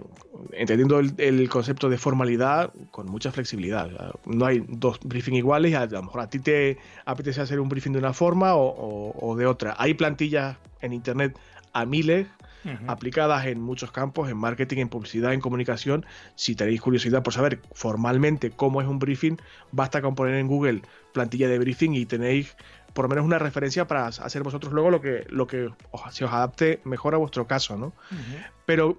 [0.52, 3.90] entendiendo el, concepto de formalidad con mucha flexibilidad.
[4.26, 7.90] No hay dos briefings iguales, a, lo mejor a ti te apetece hacer un briefing
[7.90, 9.74] de una forma o, de otra.
[9.78, 11.36] Hay plantillas en Internet
[11.72, 12.28] a miles
[12.86, 16.06] aplicadas en muchos campos, en marketing, en publicidad, en comunicación.
[16.36, 19.36] Si tenéis curiosidad por saber formalmente cómo es un briefing,
[19.72, 22.56] basta con poner en Google plantilla de briefing y tenéis
[22.92, 25.70] por lo menos una referencia para hacer vosotros luego lo que, lo que
[26.12, 27.94] se os adapte mejor a vuestro caso, ¿no?
[28.64, 28.98] Pero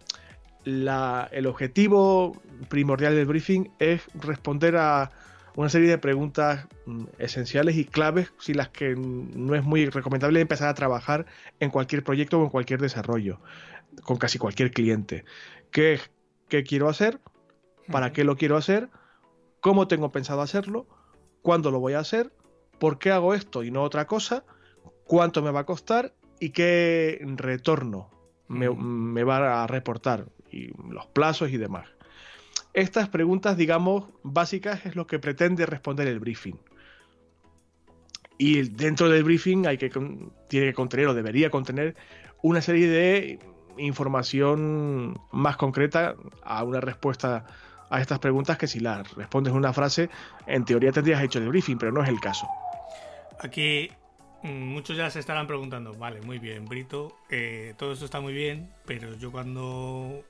[0.66, 5.12] el objetivo primordial del briefing es responder a
[5.56, 10.40] una serie de preguntas mm, esenciales y claves sin las que no es muy recomendable
[10.42, 11.26] empezar a trabajar
[11.60, 13.40] en cualquier proyecto o en cualquier desarrollo,
[14.04, 15.26] con casi cualquier cliente.
[15.72, 16.00] ¿Qué,
[16.50, 17.20] qué quiero hacer?
[17.92, 18.90] ¿Para qué lo quiero hacer?
[19.60, 20.88] ¿Cómo tengo pensado hacerlo?
[21.42, 22.34] ¿Cuándo lo voy a hacer?
[22.80, 24.44] ¿Por qué hago esto y no otra cosa?
[25.06, 26.14] ¿Cuánto me va a costar?
[26.40, 28.10] ¿Y qué retorno
[28.48, 30.26] me, me va a reportar?
[30.90, 31.88] Los plazos y demás.
[32.74, 36.58] Estas preguntas, digamos, básicas es lo que pretende responder el briefing.
[38.38, 39.90] Y dentro del briefing hay que,
[40.50, 41.96] tiene que contener o debería contener
[42.42, 43.40] una serie de
[43.78, 47.46] información más concreta a una respuesta
[47.90, 50.10] a estas preguntas que si las respondes una frase,
[50.48, 52.48] en teoría tendrías hecho el briefing, pero no es el caso.
[53.40, 53.92] Aquí
[54.42, 58.34] mm, muchos ya se estarán preguntando, vale, muy bien, Brito, eh, todo esto está muy
[58.34, 60.24] bien, pero yo cuando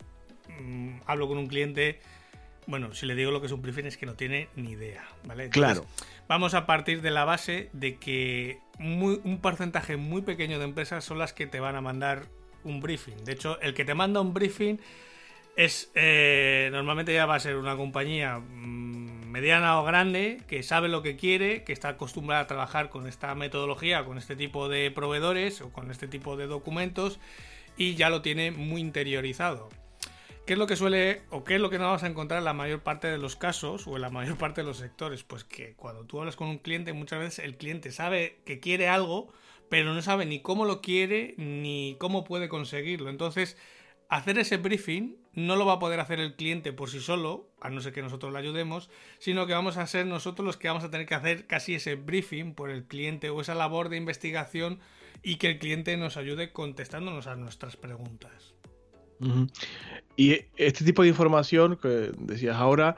[0.47, 1.99] mm, hablo con un cliente,
[2.67, 5.03] bueno, si le digo lo que es un briefing es que no tiene ni idea,
[5.25, 5.49] ¿vale?
[5.49, 5.85] claro.
[6.27, 11.19] Vamos a partir de la base de que un porcentaje muy pequeño de empresas son
[11.19, 12.27] las que te van a mandar
[12.63, 13.25] un briefing.
[13.25, 14.79] De hecho, el que te manda un briefing
[15.55, 20.87] es eh, normalmente ya va a ser una compañía mm, mediana o grande que sabe
[20.87, 24.89] lo que quiere, que está acostumbrada a trabajar con esta metodología, con este tipo de
[24.91, 27.19] proveedores o con este tipo de documentos
[27.77, 29.69] y ya lo tiene muy interiorizado.
[30.45, 32.43] ¿Qué es lo que suele o qué es lo que no vamos a encontrar en
[32.43, 35.23] la mayor parte de los casos o en la mayor parte de los sectores?
[35.23, 38.89] Pues que cuando tú hablas con un cliente muchas veces el cliente sabe que quiere
[38.89, 39.31] algo,
[39.69, 43.09] pero no sabe ni cómo lo quiere ni cómo puede conseguirlo.
[43.09, 43.55] Entonces,
[44.09, 47.69] hacer ese briefing no lo va a poder hacer el cliente por sí solo, a
[47.69, 50.83] no ser que nosotros le ayudemos, sino que vamos a ser nosotros los que vamos
[50.83, 54.81] a tener que hacer casi ese briefing por el cliente o esa labor de investigación
[55.23, 58.53] y que el cliente nos ayude contestándonos a nuestras preguntas.
[60.15, 62.95] Y este tipo de información que decías ahora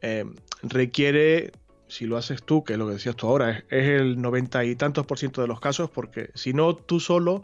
[0.00, 0.24] eh,
[0.62, 1.52] requiere,
[1.88, 4.76] si lo haces tú, que es lo que decías tú ahora, es, el noventa y
[4.76, 7.42] tantos por ciento de los casos, porque si no, tú solo,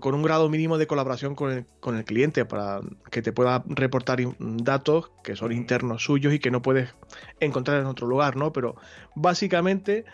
[0.00, 3.64] con un grado mínimo de colaboración con el, con el cliente para que te pueda
[3.66, 6.94] reportar datos que son internos suyos y que no puedes
[7.40, 8.52] encontrar en otro lugar, ¿no?
[8.52, 8.76] Pero
[9.16, 10.04] básicamente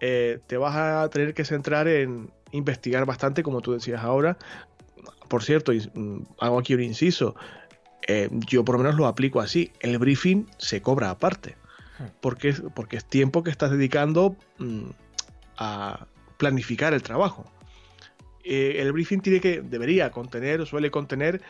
[0.00, 4.36] eh, te vas a tener que centrar en investigar bastante, como tú decías ahora,
[5.28, 7.34] por cierto, mm, hago aquí un inciso,
[8.06, 11.56] eh, yo por lo menos lo aplico así, el briefing se cobra aparte,
[11.98, 12.04] hmm.
[12.20, 14.90] porque es, porque es tiempo que estás dedicando mm,
[15.56, 17.44] a planificar el trabajo.
[18.44, 21.40] Eh, el briefing tiene que, debería contener, suele contener,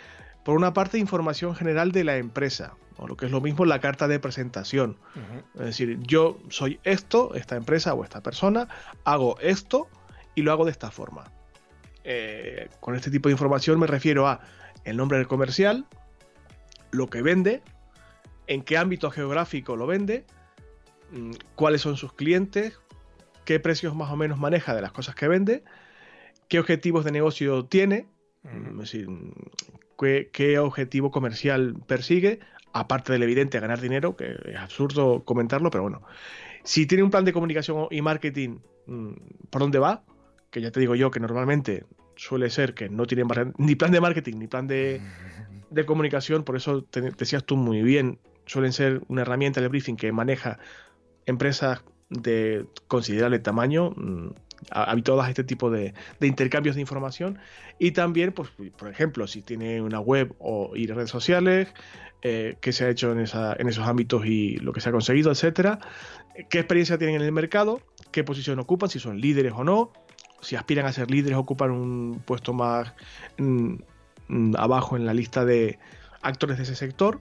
[0.45, 3.81] por una parte, información general de la empresa, o lo que es lo mismo la
[3.81, 4.99] carta de presentación.
[5.55, 8.69] Es decir, yo soy esto, esta empresa o esta persona,
[9.05, 9.89] hago esto
[10.35, 11.33] y lo hago de esta forma.
[12.05, 14.41] Eh, con este tipo de información me refiero a
[14.85, 15.87] el nombre del comercial,
[16.91, 17.63] lo que vende,
[18.47, 20.25] en qué ámbito geográfico lo vende,
[21.13, 22.79] mm, cuáles son sus clientes,
[23.45, 25.65] qué precios más o menos maneja de las cosas que vende,
[26.49, 28.07] qué objetivos de negocio tiene,
[28.45, 29.09] es decir,
[30.33, 32.41] qué, objetivo comercial persigue,
[32.75, 36.03] aparte del evidente ganar dinero, que es absurdo comentarlo, pero bueno.
[36.65, 39.13] Si tiene un plan de comunicación y marketing, mm,
[39.51, 40.05] ¿por dónde va?
[40.55, 43.27] Que ya te digo yo que normalmente suele ser que no tienen
[43.59, 45.01] ni plan de marketing ni plan de,
[45.85, 46.87] comunicación, por eso
[47.19, 50.61] decías tú muy bien, suelen ser una herramienta de briefing que maneja
[51.27, 54.29] empresas de considerable tamaño, mm,
[54.71, 57.41] habituadas a este tipo de, intercambios de información.
[57.81, 61.67] Y también, pues, por ejemplo, si tiene una web o y redes sociales,
[62.23, 65.33] eh, qué se ha hecho en, en esos ámbitos y lo que se ha conseguido,
[65.33, 65.81] etcétera,
[66.49, 67.81] qué experiencia tienen en el mercado,
[68.13, 69.93] qué posición ocupan, si son líderes o no,
[70.45, 72.93] si aspiran a ser líderes, ocupan un puesto más
[73.39, 73.75] mm,
[74.29, 75.79] mm, abajo en la lista de
[76.23, 77.21] actores de ese sector.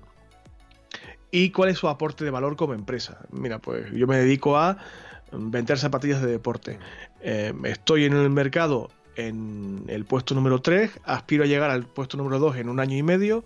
[1.31, 3.25] ¿Y cuál es su aporte de valor como empresa?
[3.31, 4.77] Mira, pues yo me dedico a
[5.31, 6.77] vender zapatillas de deporte.
[7.21, 12.17] Eh, estoy en el mercado en el puesto número 3, aspiro a llegar al puesto
[12.17, 13.43] número 2 en un año y medio.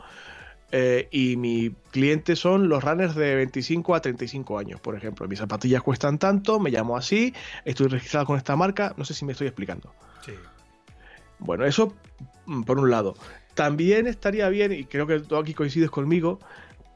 [0.71, 5.27] Eh, y mi cliente son los runners de 25 a 35 años, por ejemplo.
[5.27, 9.23] Mis zapatillas cuestan tanto, me llamo así, estoy registrado con esta marca, no sé si
[9.23, 9.93] me estoy explicando.
[10.25, 10.33] Sí.
[11.39, 11.93] Bueno, eso
[12.45, 13.15] mm, por un lado.
[13.53, 16.39] También estaría bien, y creo que tú aquí coincides conmigo,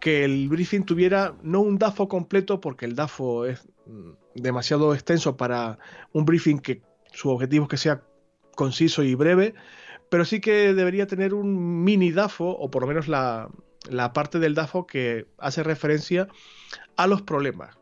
[0.01, 5.37] que el briefing tuviera no un DAFO completo, porque el DAFO es mm, demasiado extenso
[5.37, 5.79] para
[6.11, 6.81] un briefing que
[7.13, 8.01] su objetivo es que sea
[8.55, 9.53] conciso y breve,
[10.11, 13.49] pero sí que debería tener un mini DAFO, o por lo menos la,
[14.13, 16.27] parte del DAFO que hace referencia
[16.97, 17.77] a los problemas.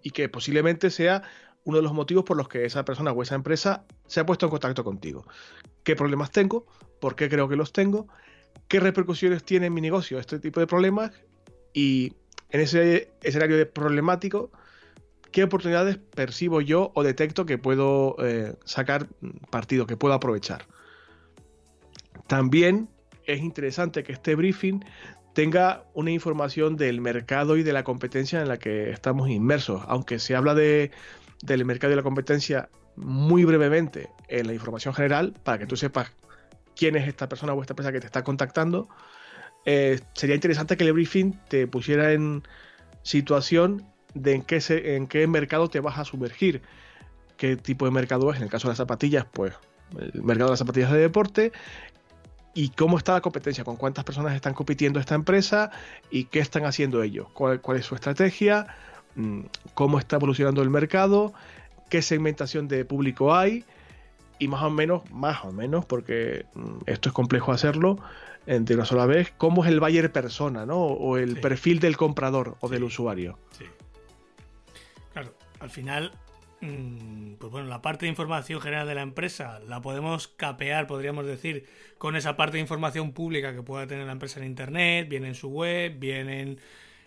[0.00, 1.24] Y que posiblemente sea
[1.64, 4.46] uno de los motivos por los que esa persona o esa empresa se ha puesto
[4.46, 5.26] en contacto contigo.
[5.82, 6.64] ¿Qué problemas tengo?
[7.00, 8.06] ¿Por qué creo que los tengo?
[8.68, 11.10] ¿Qué repercusiones tiene en mi negocio este tipo de problemas?
[11.72, 12.12] Y
[12.50, 14.52] en ese escenario de problemático,
[15.32, 19.08] ¿qué oportunidades percibo yo o detecto que puedo eh, sacar
[19.50, 20.66] partido, que puedo aprovechar?
[22.26, 22.88] También
[23.26, 24.84] es interesante que este briefing
[25.34, 30.18] tenga una información del mercado y de la competencia en la que estamos inmersos, aunque
[30.18, 30.90] se habla de,
[31.42, 36.12] del mercado y la competencia muy brevemente en la información general, para que tú sepas
[36.76, 38.88] quién es esta persona o esta empresa que te está contactando,
[39.64, 42.42] eh, sería interesante que el briefing te pusiera en
[43.02, 43.84] situación
[44.14, 46.62] de en qué, en qué mercado te vas a sumergir,
[47.36, 49.54] qué tipo de mercado es, en el caso de las zapatillas, pues
[49.98, 51.52] el mercado de las zapatillas de deporte,
[52.54, 55.70] y cómo está la competencia, con cuántas personas están compitiendo esta empresa
[56.10, 58.68] y qué están haciendo ellos, cuál, es su estrategia,
[59.16, 59.40] mm,
[59.74, 61.34] cómo está evolucionando el mercado,
[61.90, 63.64] qué segmentación de público hay,
[64.38, 67.98] y más o menos, más o menos, porque mm, esto es complejo hacerlo
[68.46, 70.76] de una sola vez, cómo es el buyer persona, ¿no?
[70.78, 73.38] O el perfil del comprador o del usuario.
[73.56, 73.64] Sí.
[75.14, 76.12] Claro, al final,
[77.38, 81.66] pues bueno, la parte de información general de la empresa la podemos capear, podríamos decir,
[81.98, 85.34] con esa parte de información pública que pueda tener la empresa en Internet, bien en
[85.34, 86.58] su web, bien en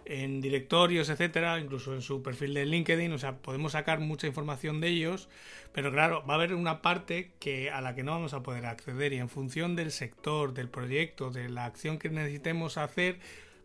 [0.10, 4.80] en directorios, etcétera, incluso en su perfil de LinkedIn, o sea, podemos sacar mucha información
[4.80, 5.28] de ellos,
[5.74, 8.65] pero claro, va a haber una parte que a la que no vamos a poder
[8.65, 13.20] acceder y en función del sector, del proyecto, de la acción que necesitemos hacer,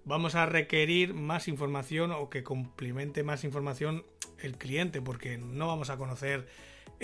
[0.05, 4.05] vamos a requerir más información o que complemente más información
[4.43, 6.47] el cliente, porque no vamos a conocer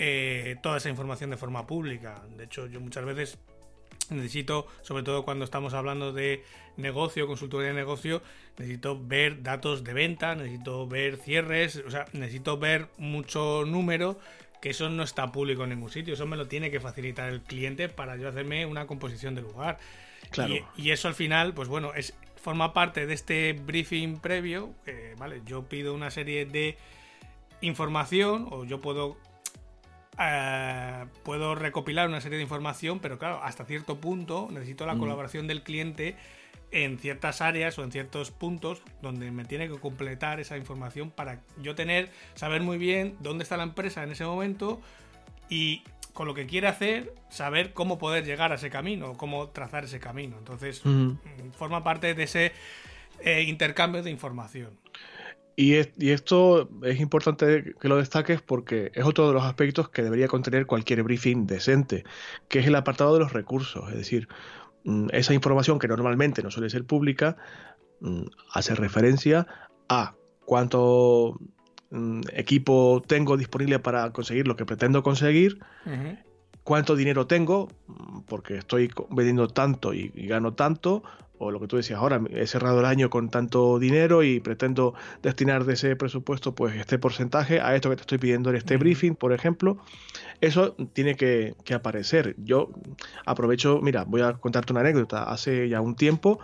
[0.01, 2.23] eh, toda esa información de forma pública.
[2.37, 3.37] De hecho, yo muchas veces
[4.09, 6.43] necesito, sobre todo cuando estamos hablando de
[6.77, 8.21] negocio, consultoría de negocio,
[8.57, 14.17] necesito ver datos de venta, necesito ver cierres, o sea, necesito ver mucho número
[14.61, 17.41] que eso no está público en ningún sitio, eso me lo tiene que facilitar el
[17.41, 19.79] cliente para yo hacerme una composición de lugar.
[20.31, 20.55] Claro.
[20.77, 24.73] Y, eso al final, pues bueno, es forma parte de este briefing previo,
[25.17, 26.77] vale, yo pido una serie de
[27.61, 29.17] información o yo puedo
[30.19, 34.99] eh, puedo recopilar una serie de información, pero claro, hasta cierto punto necesito la mm.
[34.99, 36.15] colaboración del cliente
[36.71, 41.41] en ciertas áreas o en ciertos puntos donde me tiene que completar esa información para
[41.61, 44.81] yo tener, saber muy bien dónde está la empresa en ese momento
[45.49, 49.85] y con lo que quiere hacer, saber cómo poder llegar a ese camino, cómo trazar
[49.85, 50.37] ese camino.
[50.37, 51.13] Entonces, mm,
[51.57, 52.51] forma parte de ese
[53.21, 54.77] eh, intercambio de información.
[55.61, 60.29] Y, esto es importante que lo destaques porque es otro de los aspectos que debería
[60.29, 62.05] contener cualquier briefing decente,
[62.47, 63.89] que es el apartado de los recursos.
[63.89, 64.29] Es decir,
[64.85, 67.35] mm, esa información que normalmente no suele ser pública
[67.99, 68.21] mm,
[68.53, 69.47] hace referencia
[69.89, 71.37] a cuánto
[71.91, 75.59] mm, equipo tengo disponible para conseguir lo que pretendo conseguir,
[76.63, 77.67] cuánto dinero tengo,
[78.27, 81.03] porque estoy vendiendo tanto y gano tanto,
[81.39, 84.93] o lo que tú decías ahora, he cerrado el año con tanto dinero y pretendo
[85.23, 88.77] destinar de ese presupuesto pues este porcentaje a esto que te estoy pidiendo en este
[88.77, 89.77] briefing, por ejemplo,
[90.41, 92.35] eso tiene que, aparecer.
[92.37, 92.69] Yo
[93.25, 95.23] aprovecho, mira, voy a contarte una anécdota.
[95.23, 96.39] Hace ya un tiempo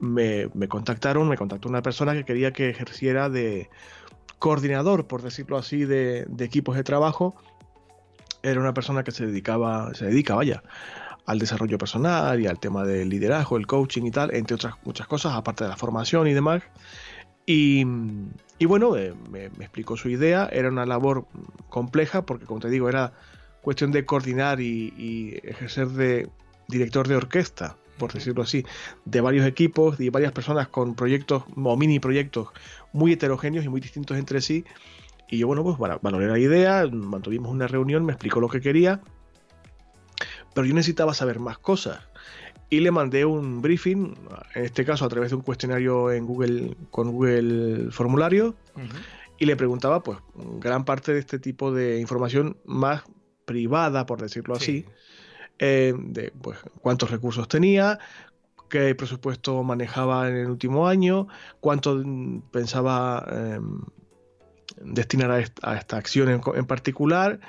[0.00, 3.70] me, contactaron, me contactó una persona que quería que ejerciera de
[4.38, 7.36] coordinador, por decirlo así, de, de equipos de trabajo.
[8.42, 10.62] Era una persona que se dedicaba, se dedica, vaya,
[11.30, 15.06] al desarrollo personal y al tema del liderazgo, el coaching y tal, entre otras muchas
[15.06, 16.62] cosas, aparte de la formación y demás.
[17.46, 17.84] Y,
[18.66, 21.26] bueno, eh, me, explicó su idea, era una labor
[21.68, 23.12] compleja porque, como te digo, era
[23.62, 26.28] cuestión de coordinar y, ejercer de
[26.66, 28.64] director de orquesta, por decirlo así,
[29.04, 32.48] de varios equipos, de varias personas con proyectos o mini proyectos
[32.92, 34.64] muy heterogéneos y muy distintos entre sí.
[35.28, 39.00] Y yo, bueno, pues valoré la idea, mantuvimos una reunión, me explicó lo que quería
[40.54, 42.00] pero yo necesitaba saber más cosas.
[42.68, 44.14] Y le mandé un briefing,
[44.54, 48.54] en este caso a través de un cuestionario en Google, con Google Formulario,
[49.38, 50.18] y le preguntaba, pues,
[50.60, 53.02] gran parte de este tipo de información más
[53.44, 54.84] privada, por decirlo así,
[55.58, 57.98] eh, de pues, cuántos recursos tenía,
[58.68, 61.26] qué presupuesto manejaba en el último año,
[61.58, 62.02] cuánto
[62.52, 63.80] pensaba em,
[64.80, 67.40] destinar a esta, acción en, particular,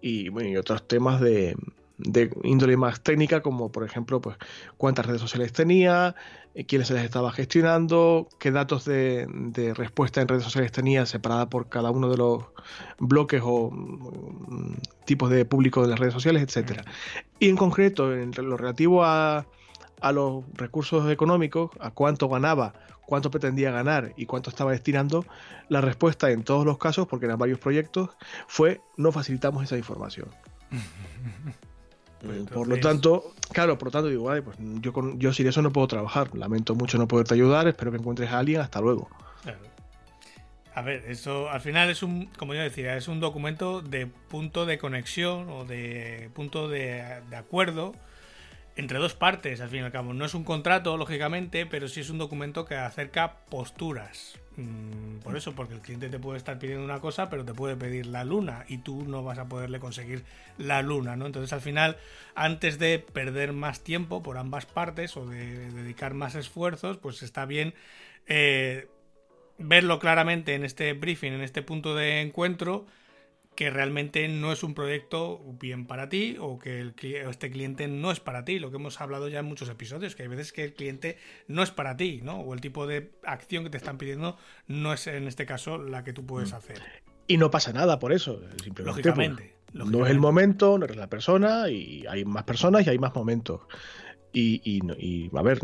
[0.00, 1.56] y, bueno, y otros temas de,
[1.98, 4.36] de índole más técnica, como por ejemplo, pues
[4.76, 6.14] cuántas redes sociales tenía,
[6.54, 9.26] eh, quiénes se las estaba gestionando, qué datos de,
[9.76, 12.44] respuesta en redes sociales tenía separada por cada uno de los
[12.98, 16.84] bloques o mm, tipos de público de las redes sociales, etcétera.
[17.38, 19.46] Y en concreto, en lo relativo a,
[20.00, 22.74] a los recursos económicos, a cuánto ganaba,
[23.06, 25.24] cuánto pretendía ganar y cuánto estaba destinando,
[25.68, 28.10] la respuesta en todos los casos, porque eran varios proyectos,
[28.46, 30.28] fue no facilitamos esa información.
[32.24, 35.46] Pues por lo tanto, claro, por lo tanto digo, vale, pues yo, con, yo sin
[35.46, 36.34] eso no puedo trabajar.
[36.34, 39.08] Lamento mucho no poderte ayudar, espero que encuentres a alguien, hasta luego.
[40.74, 44.64] A ver, eso al final es un, como yo decía, es un documento de punto
[44.64, 47.94] de conexión o de punto de, de acuerdo
[48.78, 50.14] entre dos partes, al fin y al cabo.
[50.14, 54.38] No es un contrato, lógicamente, pero sí es un documento que acerca posturas.
[54.56, 57.74] Mm, por eso, porque el cliente te puede estar pidiendo una cosa, pero te puede
[57.74, 60.22] pedir la luna y tú no vas a poderle conseguir
[60.58, 61.26] la luna, ¿no?
[61.26, 61.96] Entonces, al final,
[62.36, 67.46] antes de perder más tiempo por ambas partes o de dedicar más esfuerzos, pues está
[67.46, 67.74] bien
[68.28, 68.86] eh,
[69.58, 72.86] verlo claramente en este briefing, en este punto de encuentro
[73.58, 78.12] que realmente no es un proyecto bien para ti o que el, este cliente no
[78.12, 80.62] es para ti, lo que hemos hablado ya en muchos episodios, que hay veces que
[80.62, 82.38] el cliente no es para ti, ¿no?
[82.38, 84.36] O el tipo de acción que te están pidiendo
[84.68, 86.54] no es en este caso la que tú puedes mm.
[86.54, 86.82] hacer.
[87.26, 88.82] Y no pasa nada por eso, simplemente.
[88.84, 89.54] Lógicamente.
[89.72, 93.12] No es el momento, no eres la persona y hay más personas y hay más
[93.12, 93.62] momentos.
[94.32, 95.58] Y, y, a ver,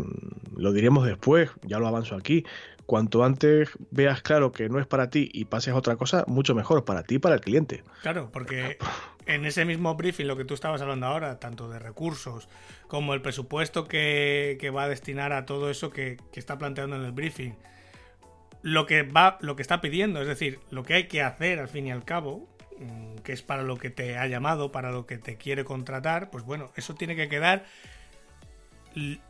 [0.55, 2.45] lo diremos después, ya lo avanzo aquí.
[2.85, 6.53] Cuanto antes veas claro que no es para ti y pases a otra cosa, mucho
[6.53, 7.83] mejor para ti y para el cliente.
[8.01, 8.77] Claro, porque
[9.25, 12.47] en ese mismo briefing, lo que tú estabas hablando ahora, tanto de recursos
[12.87, 17.03] como el presupuesto que, va a destinar a todo eso que, que, está planteando en
[17.03, 17.55] el briefing,
[18.61, 21.67] lo que va, lo que está pidiendo, es decir, lo que hay que hacer al
[21.67, 22.47] fin y al cabo,
[22.79, 26.29] mm, que es para lo que te ha llamado, para lo que te quiere contratar,
[26.29, 27.65] pues bueno, eso tiene que quedar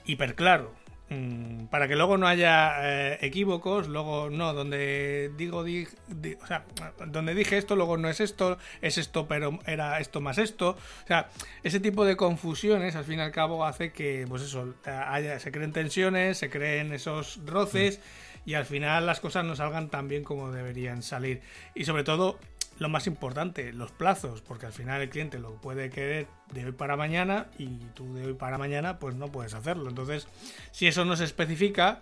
[0.05, 0.74] hiper claro.
[1.07, 6.66] Mm, para que luego no haya eh, equívocos, luego no, donde digo, o sea,
[7.07, 10.72] donde dije esto, luego no es esto, es esto, pero era esto más esto.
[10.72, 11.30] O sea,
[11.61, 15.51] ese tipo de confusiones al fin y al cabo hace que, pues eso, haya, se
[15.51, 17.99] creen tensiones, se creen esos roces
[18.45, 21.41] y al final las cosas no salgan tan bien como deberían salir.
[21.76, 22.39] Y sobre todo,
[22.78, 26.71] lo más importante, los plazos, porque al final el cliente lo puede querer de hoy
[26.71, 29.89] para mañana y tú de hoy para mañana pues no puedes hacerlo.
[29.89, 30.28] Entonces,
[30.71, 32.01] si eso no se especifica,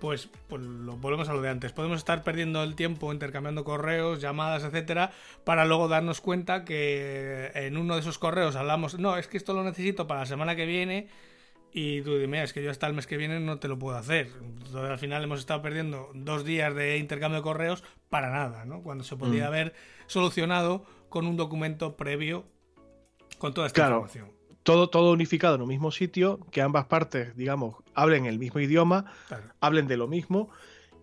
[0.00, 1.72] pues, pues lo volvemos a lo de antes.
[1.72, 5.12] Podemos estar perdiendo el tiempo intercambiando correos, llamadas, etcétera,
[5.44, 9.54] para luego darnos cuenta que en uno de esos correos hablamos, no, es que esto
[9.54, 11.08] lo necesito para la semana que viene
[11.72, 13.96] y tú dime, es que yo hasta el mes que viene no te lo puedo
[13.96, 14.30] hacer.
[14.42, 18.82] Entonces, al final hemos estado perdiendo dos días de intercambio de correos para nada, ¿no?
[18.82, 19.46] Cuando se podía mm.
[19.46, 19.74] haber
[20.06, 22.44] solucionado con un documento previo
[23.38, 24.32] con toda esta información.
[24.62, 29.06] Todo, todo unificado en un mismo sitio, que ambas partes, digamos, hablen el mismo idioma,
[29.60, 30.50] hablen de lo mismo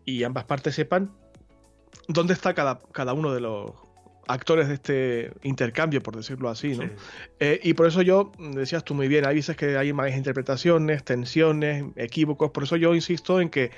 [0.03, 1.11] y ambas partes sepan
[2.07, 3.71] dónde está cada, cada uno de los
[4.27, 6.89] actores de este intercambio, por decirlo así, ¿no?
[7.39, 11.03] Eh, y por eso yo, decías tú muy bien, hay veces que hay malas interpretaciones,
[11.03, 13.71] tensiones, equívocos, por eso yo insisto en que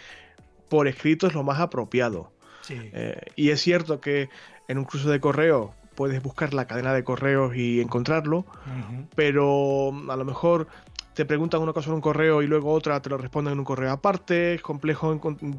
[0.69, 2.31] por escrito es lo más apropiado.
[2.69, 4.29] Eh, y es cierto que
[4.67, 8.45] en un cruce de correo puedes buscar la cadena de correos y encontrarlo,
[9.15, 10.67] pero a lo mejor
[11.17, 13.65] te preguntan una cosa en un correo y luego otra te lo responden en un
[13.65, 15.11] correo aparte, es complejo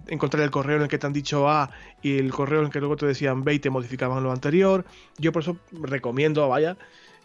[0.06, 1.68] encontrar el correo en el que te han dicho A
[2.00, 4.84] y el correo en el que luego te decían B y te modificaban lo anterior.
[5.16, 6.76] Yo por eso recomiendo, vaya,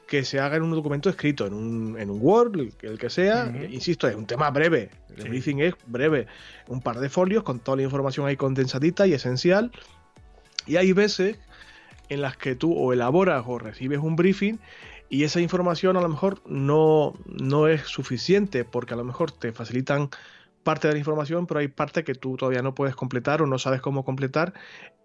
[0.07, 3.53] que se haga en un documento escrito, en un, en un Word, el, que sea.
[3.69, 4.89] Insisto, es un tema breve.
[5.15, 6.25] El briefing es breve.
[6.69, 9.71] Un par de folios con toda la información ahí condensadita y esencial.
[10.65, 11.38] Y hay veces
[12.09, 14.57] en las que tú o elaboras o recibes un briefing
[15.14, 19.51] y esa información a lo mejor no, no es suficiente porque a lo mejor te
[19.51, 20.09] facilitan
[20.64, 23.59] parte de la información, pero hay parte que tú todavía no puedes completar o no
[23.59, 24.55] sabes cómo completar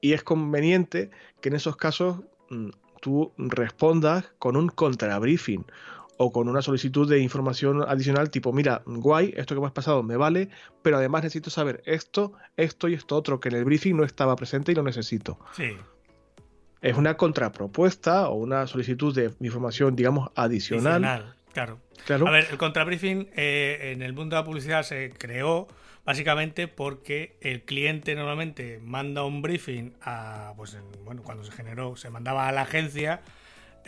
[0.01, 1.11] y es conveniente
[1.43, 2.71] que en esos casos mm,
[3.03, 5.67] tú respondas con un contrabriefing
[6.17, 10.03] o con una solicitud de información adicional tipo, mira, guay, esto que me has pasado
[10.03, 10.49] me vale,
[10.81, 14.35] pero además necesito saber esto, esto y esto otro que en el briefing no estaba
[14.37, 15.39] presente y lo necesito.
[15.53, 15.77] Sí
[16.81, 21.35] es una contrapropuesta o una solicitud de información, digamos, adicional.
[21.53, 21.81] claro.
[22.05, 22.29] claro.
[22.29, 25.69] A ver, el contrabriefing eh, en el mundo de la publicidad se creó
[26.05, 32.11] básicamente porque el cliente normalmente manda un briefing a, pues, bueno, cuando se generó, se
[32.11, 33.21] mandaba a la agencia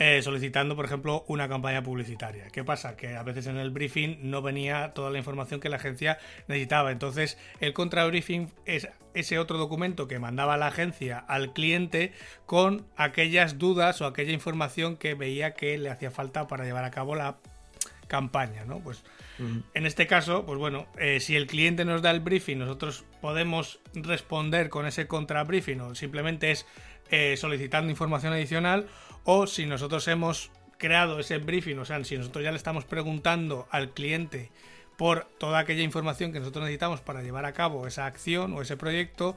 [0.00, 2.48] eh, solicitando, por ejemplo, una campaña publicitaria.
[2.48, 2.96] ¿Qué pasa?
[2.96, 6.90] Que a veces en el briefing no venía toda la información que la agencia necesitaba.
[6.90, 12.14] Entonces, el contrabriefing es ese otro documento que mandaba la agencia al cliente
[12.46, 16.90] con aquellas dudas o aquella información que veía que le hacía falta para llevar a
[16.90, 17.36] cabo la
[18.08, 18.80] campaña, ¿no?
[18.80, 19.04] Pues
[19.74, 23.80] en este caso, pues bueno, eh, si el cliente nos da el briefing, nosotros podemos
[23.92, 26.66] responder con ese contrabriefing o simplemente es
[27.10, 28.86] eh, solicitando información adicional
[29.24, 33.68] o si nosotros hemos creado ese briefing, o sea, si nosotros ya le estamos preguntando
[33.70, 34.50] al cliente
[34.96, 38.76] por toda aquella información que nosotros necesitamos para llevar a cabo esa acción o ese
[38.76, 39.36] proyecto,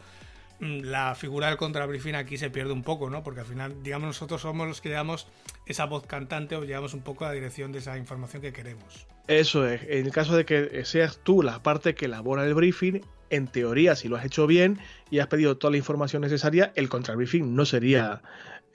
[0.60, 3.24] mm, la figura del contrabriefing aquí se pierde un poco, ¿no?
[3.24, 5.28] Porque al final, digamos, nosotros somos los que damos
[5.66, 9.08] esa voz cantante o llevamos un poco la dirección de esa información que queremos.
[9.28, 13.02] Eso es, en el caso de que seas tú la parte que elabora el briefing,
[13.30, 14.80] en teoría, si lo has hecho bien
[15.10, 18.22] y has pedido toda la información necesaria, el contrabriefing no sería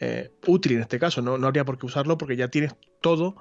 [0.00, 3.36] eh, útil en este caso, no, no, habría por qué usarlo porque ya tienes todo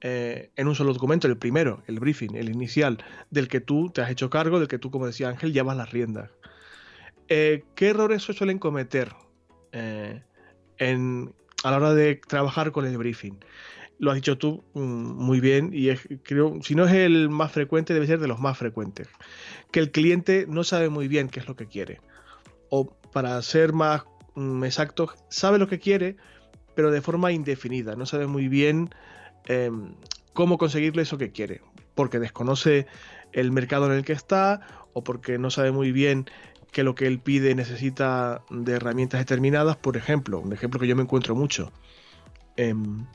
[0.00, 2.98] eh, en un solo documento, el primero, el briefing, el inicial,
[3.30, 5.90] del que tú te has hecho cargo, del que tú, como decía Ángel, llevas las
[5.90, 6.30] riendas.
[7.28, 9.14] Eh, ¿Qué errores se suelen cometer
[9.72, 11.34] en,
[11.64, 13.38] a la hora de trabajar con el briefing?
[13.98, 17.94] Lo has dicho tú mm, muy bien y creo, si no es el más frecuente,
[17.94, 19.08] debe ser de los más frecuentes.
[19.70, 22.00] Que el cliente no sabe muy bien qué es lo que quiere.
[22.68, 24.02] O para ser más
[24.34, 26.16] mm, exacto, sabe lo que quiere,
[26.74, 27.96] pero de forma indefinida.
[27.96, 28.90] No sabe muy bien
[29.46, 29.94] em,
[30.32, 31.60] cómo conseguirle eso que quiere.
[31.94, 32.86] Porque desconoce
[33.32, 34.60] el mercado en el que está
[34.92, 36.26] o porque no sabe muy bien
[36.70, 39.76] que lo que él pide necesita de herramientas determinadas.
[39.76, 41.70] Por ejemplo, un ejemplo que yo me encuentro mucho.
[42.56, 43.06] Em,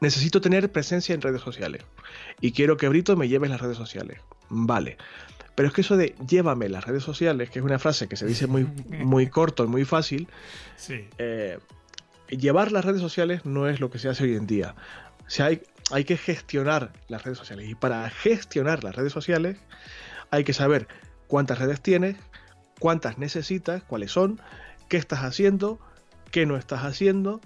[0.00, 1.82] necesito tener presencia en redes sociales
[2.40, 4.20] y quiero que Brito me lleve las redes sociales.
[4.48, 4.98] Vale.
[5.56, 8.26] Pero es que eso de llévame las redes sociales, que es una frase que se
[8.26, 10.28] dice muy, muy corto y muy fácil,
[11.18, 11.58] eh,
[12.28, 14.76] llevar las redes sociales no es lo que se hace hoy en día.
[15.26, 17.68] O sea, hay, hay que gestionar las redes sociales.
[17.68, 19.56] Y para gestionar las redes sociales
[20.30, 20.86] hay que saber
[21.26, 22.16] cuántas redes tienes,
[22.78, 24.40] cuántas necesitas, cuáles son,
[24.88, 25.80] qué estás haciendo,
[26.30, 27.40] qué no estás haciendo,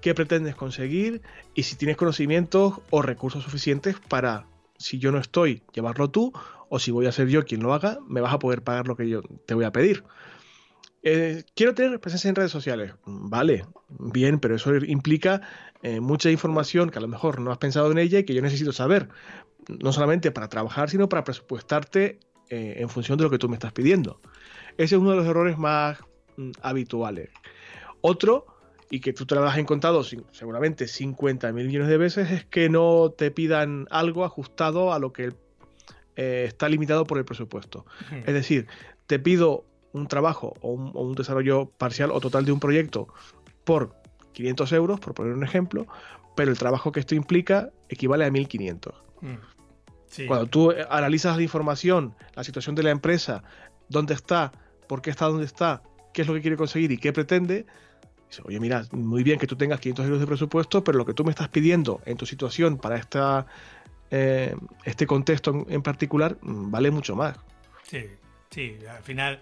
[0.00, 1.20] qué pretendes conseguir
[1.54, 4.46] y si tienes conocimientos o recursos suficientes para,
[4.78, 6.32] si yo no estoy, llevarlo tú
[6.74, 8.96] o si voy a ser yo quien lo haga, me vas a poder pagar lo
[8.96, 10.04] que yo te voy a pedir.
[11.02, 12.94] Eh, quiero tener presencia en redes sociales.
[13.04, 15.42] Vale, bien, pero eso implica
[15.82, 18.40] eh, mucha información que a lo mejor no has pensado en ella y que yo
[18.40, 19.10] necesito saber.
[19.68, 23.56] No solamente para trabajar, sino para presupuestarte eh, en función de lo que tú me
[23.56, 24.22] estás pidiendo.
[24.78, 25.98] Ese es uno de los errores más
[26.38, 27.28] mm, habituales.
[28.00, 28.46] Otro,
[28.88, 32.70] y que tú te lo has encontrado seguramente 50 mil millones de veces, es que
[32.70, 35.34] no te pidan algo ajustado a lo que
[36.16, 37.86] eh, está limitado por el presupuesto.
[38.26, 38.66] Es decir,
[39.06, 43.08] te pido un trabajo o un, desarrollo parcial o total de un proyecto
[43.64, 43.94] por
[44.32, 45.86] 500 euros, por poner un ejemplo,
[46.34, 48.94] pero el trabajo que esto implica equivale a 1500.
[49.20, 50.26] Mm.
[50.26, 53.42] Cuando tú analizas la información, la situación de la empresa,
[53.88, 54.52] dónde está,
[54.86, 55.82] por qué está donde está,
[56.12, 57.64] qué es lo que quiere conseguir y qué pretende,
[58.28, 61.14] dice, oye, mira, muy bien que tú tengas 500 euros de presupuesto, pero lo que
[61.14, 63.46] tú me estás pidiendo en tu situación para esta
[64.14, 64.54] eh,
[64.84, 67.38] este contexto en, particular mm, vale mucho más.
[67.82, 68.04] Sí,
[68.50, 69.40] sí, al final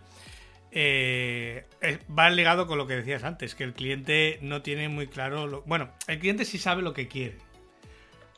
[0.70, 1.66] eh,
[2.16, 5.62] va ligado con lo que decías antes, que el cliente no tiene muy claro, lo,
[5.62, 7.38] bueno, el cliente sí sabe lo que quiere,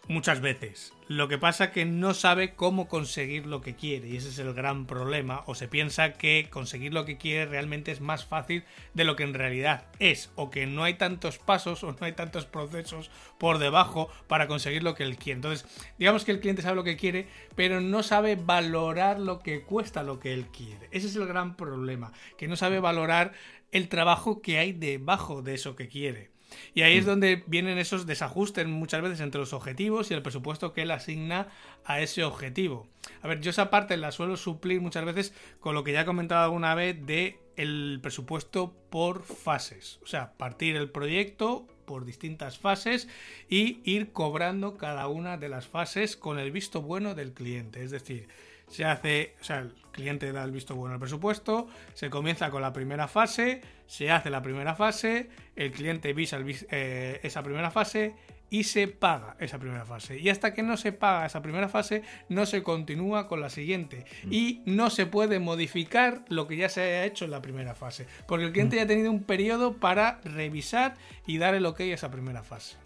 [0.08, 0.94] muchas veces.
[1.14, 4.54] Lo que pasa que no sabe cómo conseguir lo que quiere y ese es el
[4.54, 5.42] gran problema.
[5.44, 9.22] O se piensa que conseguir lo que quiere realmente es más fácil de lo que
[9.24, 10.30] en realidad es.
[10.36, 14.82] O que no hay tantos pasos o no hay tantos procesos por debajo para conseguir
[14.82, 15.36] lo que él quiere.
[15.36, 15.66] Entonces,
[15.98, 20.02] digamos que el cliente sabe lo que quiere, pero no sabe valorar lo que cuesta
[20.02, 20.88] lo que él quiere.
[20.92, 22.14] Ese es el gran problema.
[22.38, 23.34] Que no sabe valorar
[23.70, 26.31] el trabajo que hay debajo de eso que quiere.
[26.74, 27.08] Y ahí es mm.
[27.08, 31.48] donde vienen esos desajustes muchas veces entre los objetivos y el presupuesto que él asigna
[31.84, 32.88] a ese objetivo.
[33.22, 36.06] A ver, yo esa parte la suelo suplir muchas veces con lo que ya he
[36.06, 39.98] comentado alguna vez de el presupuesto por fases.
[40.02, 43.08] O sea, partir el proyecto por distintas fases
[43.48, 47.82] y ir cobrando cada una de las fases con el visto bueno del cliente.
[47.82, 48.28] Es decir,
[48.68, 52.62] se hace, o sea, el cliente da el visto bueno al presupuesto, se comienza con
[52.62, 56.38] la primera fase, se hace la primera fase, el cliente visa
[56.70, 58.16] eh, esa primera fase
[58.52, 60.18] y se paga esa primera fase.
[60.18, 64.04] Y hasta que no se paga esa primera fase, no se continúa con la siguiente.
[64.24, 64.28] Mm.
[64.30, 68.06] Y no se puede modificar lo que ya se haya hecho en la primera fase.
[68.28, 68.78] Porque el cliente mm.
[68.78, 72.76] ya ha tenido un periodo para revisar y dar el ok a esa primera fase.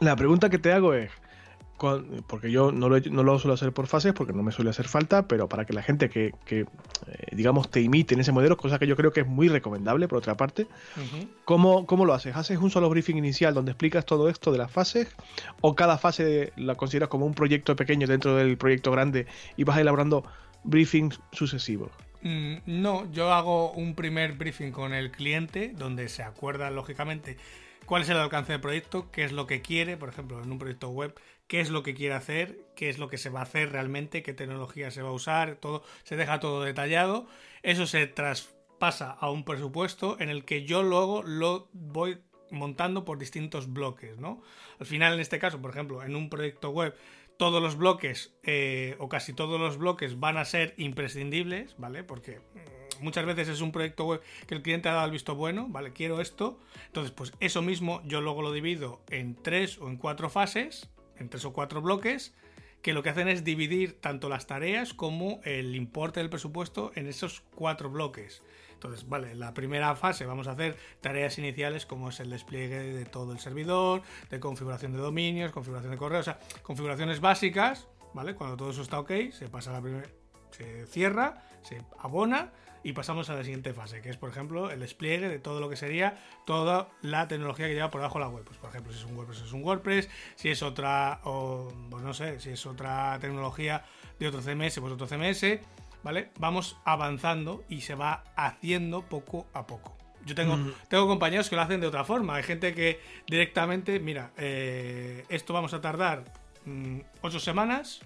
[0.00, 1.10] La pregunta que te hago es,
[2.26, 4.88] porque yo no lo, no lo, suelo hacer por fases porque no me suele hacer
[4.88, 6.64] falta, pero para que la gente que, eh,
[7.32, 10.18] digamos, te imite en ese modelo, cosa que yo creo que es muy recomendable, por
[10.18, 10.66] otra parte,
[11.44, 12.34] ¿cómo, lo haces?
[12.36, 15.14] ¿Haces un solo briefing inicial donde explicas todo esto de las fases?
[15.60, 19.78] ¿O cada fase la consideras como un proyecto pequeño dentro del proyecto grande y vas
[19.78, 20.24] elaborando
[20.64, 21.90] briefings sucesivos?
[22.22, 27.36] Mm, no, yo hago un primer briefing con el cliente donde se acuerda, lógicamente,
[27.86, 30.58] cuál es el alcance del proyecto, qué es lo que quiere, por ejemplo, en un
[30.58, 31.14] proyecto web,
[31.46, 34.22] qué es lo que quiere hacer, qué es lo que se va a hacer realmente,
[34.22, 37.26] qué tecnología se va a usar, todo, se deja todo detallado.
[37.62, 42.18] Eso se traspasa a un presupuesto en el que yo luego lo voy
[42.50, 44.42] montando por distintos bloques, ¿no?
[44.78, 46.94] Al final, en este caso, por ejemplo, en un proyecto web,
[47.36, 52.02] todos los bloques eh, o casi todos los bloques van a ser imprescindibles, ¿vale?
[52.02, 55.34] Porque mm, muchas veces es un proyecto web que el cliente ha dado el visto
[55.34, 55.92] bueno, ¿vale?
[55.92, 56.60] Quiero esto.
[56.86, 60.88] Entonces, pues eso mismo yo luego lo divido en tres o en cuatro fases,
[61.18, 62.34] en tres o cuatro bloques
[62.82, 67.06] que lo que hacen es dividir tanto las tareas como el importe del presupuesto en
[67.08, 68.42] esos cuatro bloques.
[68.74, 72.78] Entonces, vale, en la primera fase vamos a hacer tareas iniciales como es el despliegue
[72.78, 77.88] de todo el servidor, de configuración de dominios, configuración de correo, o sea, configuraciones básicas,
[78.12, 78.34] ¿vale?
[78.34, 80.08] Cuando todo eso está ok, se pasa a la primera,
[80.50, 82.52] se cierra, se abona
[82.86, 85.68] y pasamos a la siguiente fase, que es, por ejemplo, el despliegue de todo lo
[85.68, 88.44] que sería toda la tecnología que lleva por debajo la web.
[88.44, 92.04] Pues, por ejemplo, si es un WordPress, es un WordPress, si es otra, o, pues
[92.04, 93.84] no sé, si es otra tecnología
[94.20, 95.58] de otro CMS, pues otro CMS,
[96.04, 96.30] ¿vale?
[96.38, 99.96] Vamos avanzando y se va haciendo poco a poco.
[100.24, 100.72] Yo tengo, mm.
[100.88, 102.36] tengo compañeros que lo hacen de otra forma.
[102.36, 106.22] Hay gente que directamente, mira, eh, esto vamos a tardar
[106.66, 107.98] mm, ocho semanas.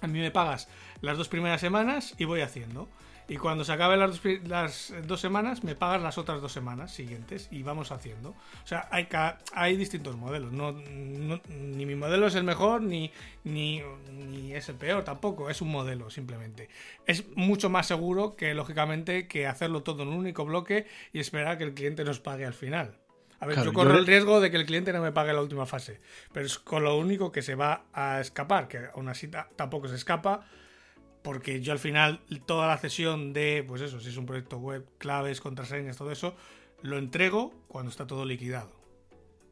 [0.00, 0.68] A mí me pagas
[1.00, 2.88] las dos primeras semanas y voy haciendo.
[3.28, 7.48] Y cuando se acaben las, las, dos semanas me pagas las otras dos semanas siguientes
[7.50, 8.30] y vamos haciendo.
[8.30, 9.08] O sea, hay,
[9.52, 10.52] hay distintos modelos.
[10.52, 13.10] No, ni mi modelo es el mejor ni,
[13.42, 15.50] ni, ni, es el peor tampoco.
[15.50, 16.68] Es un modelo simplemente.
[17.04, 21.48] Es mucho más seguro que, lógicamente, que hacerlo todo en un único bloque y esperar
[21.48, 22.96] a que el cliente nos pague al final.
[23.40, 25.66] A ver, yo corro el riesgo de que el cliente no me pague la última
[25.66, 26.00] fase,
[26.32, 29.96] pero es con lo único que se va a escapar, que aún así tampoco se
[29.96, 30.46] escapa
[31.26, 34.86] porque yo al final toda la cesión de, pues eso, si es un proyecto web,
[34.96, 36.36] claves, contraseñas, todo eso,
[36.82, 38.70] lo entrego cuando está todo liquidado.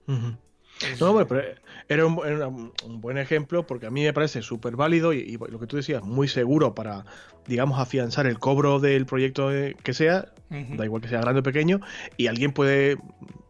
[0.07, 1.43] No, bueno, pero
[1.89, 5.77] era un, buen ejemplo porque a mí me parece súper válido y, lo que tú
[5.77, 7.07] decías, muy seguro para,
[7.49, 9.49] digamos, afianzar el cobro del proyecto
[9.83, 11.81] que sea, da igual que sea grande o pequeño,
[12.16, 12.99] y alguien puede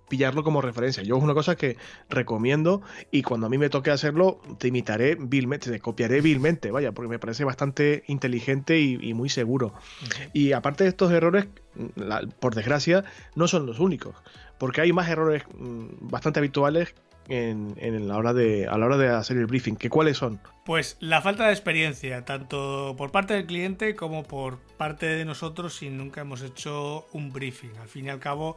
[0.09, 1.03] pillarlo como referencia.
[1.03, 1.77] Yo es una cosa que
[2.09, 6.93] recomiendo y cuando a mí me toque hacerlo, te imitaré vilmente, te copiaré vilmente, vaya,
[6.93, 9.75] porque me parece bastante inteligente y, muy seguro.
[10.33, 11.47] Y aparte de estos errores,
[12.41, 14.15] por desgracia, no son los únicos,
[14.59, 16.95] porque hay más errores mm, bastante habituales
[17.29, 19.77] en, la hora de, a la hora de hacer el briefing.
[19.77, 20.41] ¿Qué cuáles son?
[20.65, 25.77] Pues la falta de experiencia, tanto por parte del cliente como por parte de nosotros
[25.77, 27.77] si nunca hemos hecho un briefing.
[27.81, 28.57] Al fin y al cabo,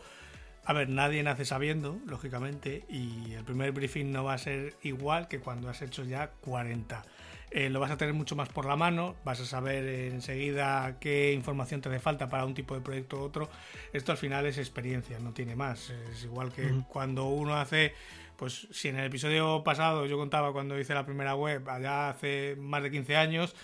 [0.67, 5.29] a ver, nadie nace sabiendo, lógicamente, y el primer briefing no va a ser igual
[5.29, 7.05] que cuando has hecho ya 40.
[7.51, 11.31] Eh, lo vas a tener mucho más por la mano, vas a saber enseguida qué
[11.31, 13.49] información te hace falta para un tipo de proyecto u otro.
[13.93, 15.89] Esto al final es experiencia, no tiene más.
[16.11, 17.93] Es igual que cuando uno hace,
[18.35, 22.57] pues si en el episodio pasado yo contaba cuando hice la primera web, allá hace
[22.59, 23.55] más de 15 años,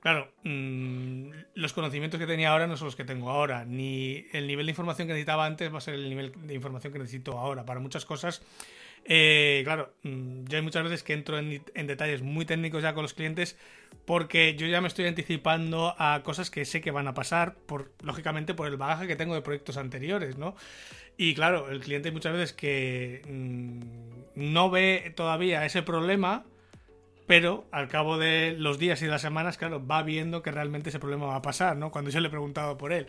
[0.00, 4.46] Claro, mm, los conocimientos que tenía ahora no son los que tengo ahora, ni el
[4.46, 7.36] nivel de información que necesitaba antes va a ser el nivel de información que necesito
[7.36, 7.64] ahora.
[7.64, 8.42] Para muchas cosas,
[9.04, 13.02] eh, claro, mm, yo hay muchas veces que entro en, detalles muy técnicos ya con
[13.02, 13.56] los clientes
[14.04, 17.92] porque yo ya me estoy anticipando a cosas que sé que van a pasar, por,
[18.02, 20.54] lógicamente por el bagaje que tengo de proyectos anteriores, ¿no?
[21.16, 26.44] Y claro, el cliente muchas veces que mm, no ve todavía ese problema
[27.28, 30.88] pero al cabo de los días y de las semanas, claro, va viendo que realmente
[30.88, 31.90] ese problema va a pasar, ¿no?
[31.90, 33.06] Cuando yo le he preguntado por él.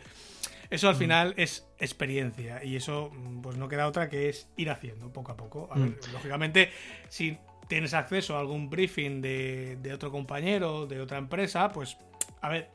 [0.70, 1.00] Eso al mm.
[1.00, 5.32] final es experiencia y eso mm, pues no queda otra que es ir haciendo poco
[5.32, 5.70] a poco.
[5.72, 6.12] A ver, mm.
[6.12, 6.70] lógicamente,
[7.08, 7.38] si
[7.70, 11.98] tienes acceso a algún briefing de, de, otro compañero, de otra empresa, pues
[12.42, 12.70] a ver,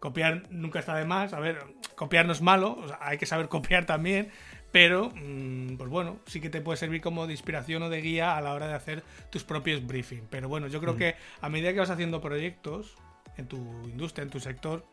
[0.00, 1.32] copiar nunca está de más.
[1.32, 1.58] A ver,
[1.94, 4.32] copiar no es malo, hay que saber copiar también,
[4.72, 8.36] pero mm, pues bueno, sí que te puede servir como de inspiración o de guía
[8.36, 10.24] a la hora de hacer tus propios briefings.
[10.30, 10.98] Pero bueno, yo creo mm.
[10.98, 12.96] que a medida que vas haciendo proyectos
[13.36, 14.84] en tu industria, en tu sector,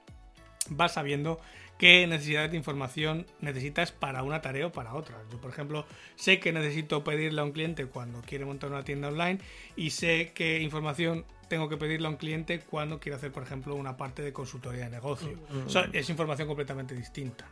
[0.70, 1.40] vas sabiendo
[1.78, 5.18] qué necesidades de información necesitas para una tarea o para otra.
[5.32, 9.08] Yo, por ejemplo, sé que necesito pedirle a un cliente cuando quiere montar una tienda
[9.08, 9.40] online
[9.78, 13.76] y sé qué información tengo que pedirle a un cliente cuando quiere hacer, por ejemplo,
[13.76, 15.40] una parte de consultoría de negocio.
[15.50, 17.48] Mm, es información completamente distinta.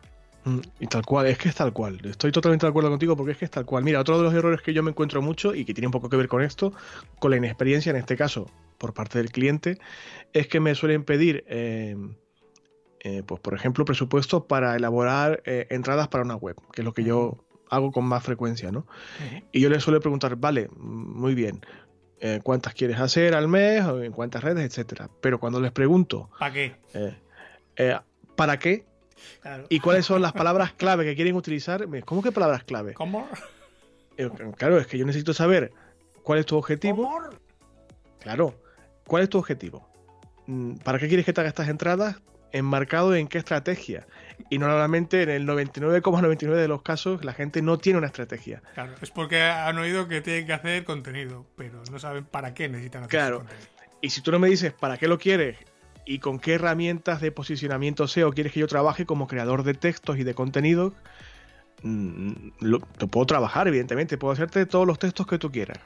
[0.48, 2.00] Mm, y tal cual, es que es tal cual.
[2.06, 3.84] Estoy totalmente de acuerdo contigo porque es que es tal cual.
[3.84, 6.10] Mira, otro de los errores que yo me encuentro mucho y que tiene un poco
[6.10, 6.72] que ver con esto,
[7.20, 9.78] con la inexperiencia en este caso por parte del cliente,
[10.32, 12.16] es que me suelen pedir, em,
[13.02, 16.94] eh, pues por ejemplo, presupuesto para elaborar eh, entradas para una web, que es lo
[16.94, 18.88] que yo hago con más frecuencia, ¿no?
[19.52, 21.60] Y yo les suelo preguntar, vale, muy bien,
[22.22, 23.84] eh, ¿cuántas quieres hacer al mes?
[23.86, 24.64] ¿En cuántas redes?
[24.64, 25.10] Etcétera.
[25.20, 26.30] Pero cuando les pregunto...
[26.40, 26.76] ¿Para qué?
[28.38, 28.86] ¿Para qué?
[29.70, 31.88] ¿Y cuáles son las palabras clave que quieren utilizar?
[32.06, 32.94] ¿Cómo que palabras clave?
[32.94, 33.28] ¿Cómo?
[34.18, 35.72] Eh, claro, es que yo necesito saber
[36.24, 37.10] cuál es tu objetivo.
[38.20, 38.60] Claro,
[39.06, 39.88] ¿cuál es tu objetivo?
[40.48, 42.18] Mm, ¿Para qué quieres que te haga estas entradas?
[42.52, 44.08] Enmarcado en qué estrategia.
[44.50, 48.62] Y normalmente en el 99,99 de los casos la gente no tiene una estrategia.
[48.74, 52.70] Claro, es porque han oído que tienen que hacer contenido, pero no saben para qué
[52.70, 53.38] necesitan hacer claro.
[53.40, 53.68] contenido.
[54.02, 55.58] Y si tú no me dices para qué lo quieres
[56.08, 60.18] y con qué herramientas de posicionamiento SEO quieres que yo trabaje como creador de textos
[60.18, 60.94] y de contenido,
[61.84, 62.32] mm,
[62.62, 65.78] lo, puedo trabajar, evidentemente, puedo hacerte todos los textos que tú quieras.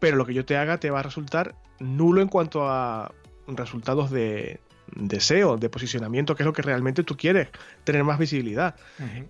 [0.00, 3.12] Pero lo que yo te haga te va a resultar nulo en cuanto a
[3.46, 4.60] resultados de,
[4.94, 7.48] de SEO, de posicionamiento, que es lo que realmente tú quieres,
[7.84, 8.74] tener más visibilidad.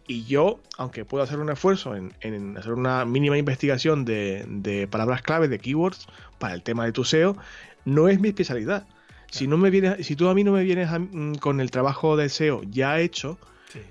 [0.06, 5.20] Y yo, aunque puedo hacer un esfuerzo en, hacer una mínima investigación de, de, palabras
[5.20, 6.06] clave, de keywords,
[6.38, 7.36] para el tema de tu SEO,
[7.84, 8.86] no es mi especialidad.
[9.30, 12.16] Si, no me vienes, si tú a mí no me vienes mm, con el trabajo
[12.16, 13.38] de SEO ya hecho,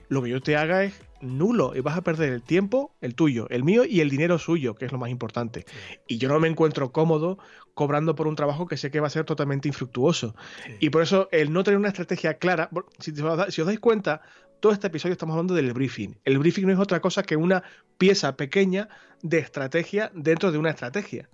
[0.10, 3.48] lo que yo te haga es nulo y vas a perder el tiempo, el tuyo,
[3.50, 5.66] el mío y el dinero suyo, que es lo más importante.
[6.08, 7.38] Y yo no me encuentro cómodo
[7.74, 10.36] cobrando por un trabajo que sé que va a ser totalmente infructuoso.
[10.80, 12.70] Y por eso el no tener una estrategia clara,
[13.00, 13.22] si, si
[13.62, 14.22] os dais cuenta,
[14.60, 16.18] todo este episodio estamos hablando del briefing.
[16.26, 17.64] El briefing no es otra cosa que una
[17.98, 18.90] pieza pequeña
[19.22, 21.30] de estrategia dentro de una estrategia.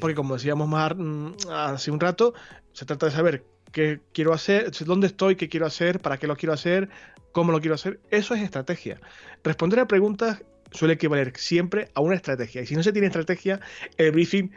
[0.00, 2.34] Porque como decíamos más mm, hace un rato,
[2.72, 6.36] se trata de saber qué quiero hacer, dónde estoy, qué quiero hacer, para qué lo
[6.36, 6.88] quiero hacer,
[7.32, 8.00] cómo lo quiero hacer.
[8.10, 9.00] Eso es estrategia.
[9.42, 12.62] Responder a preguntas suele equivaler siempre a una estrategia.
[12.62, 13.60] Y si no se tiene estrategia,
[13.96, 14.50] el briefing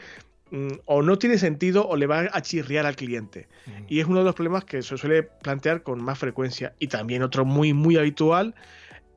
[0.52, 3.48] mm, o no tiene sentido o le va a chirriar al cliente.
[3.88, 6.74] Y es uno de los problemas que se suele plantear con más frecuencia.
[6.80, 8.56] Y también otro muy, muy habitual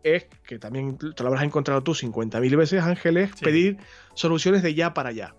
[0.03, 3.79] es que también te lo habrás encontrado tú 50.000 veces, Ángeles, pedir
[4.15, 5.35] soluciones de ya para allá.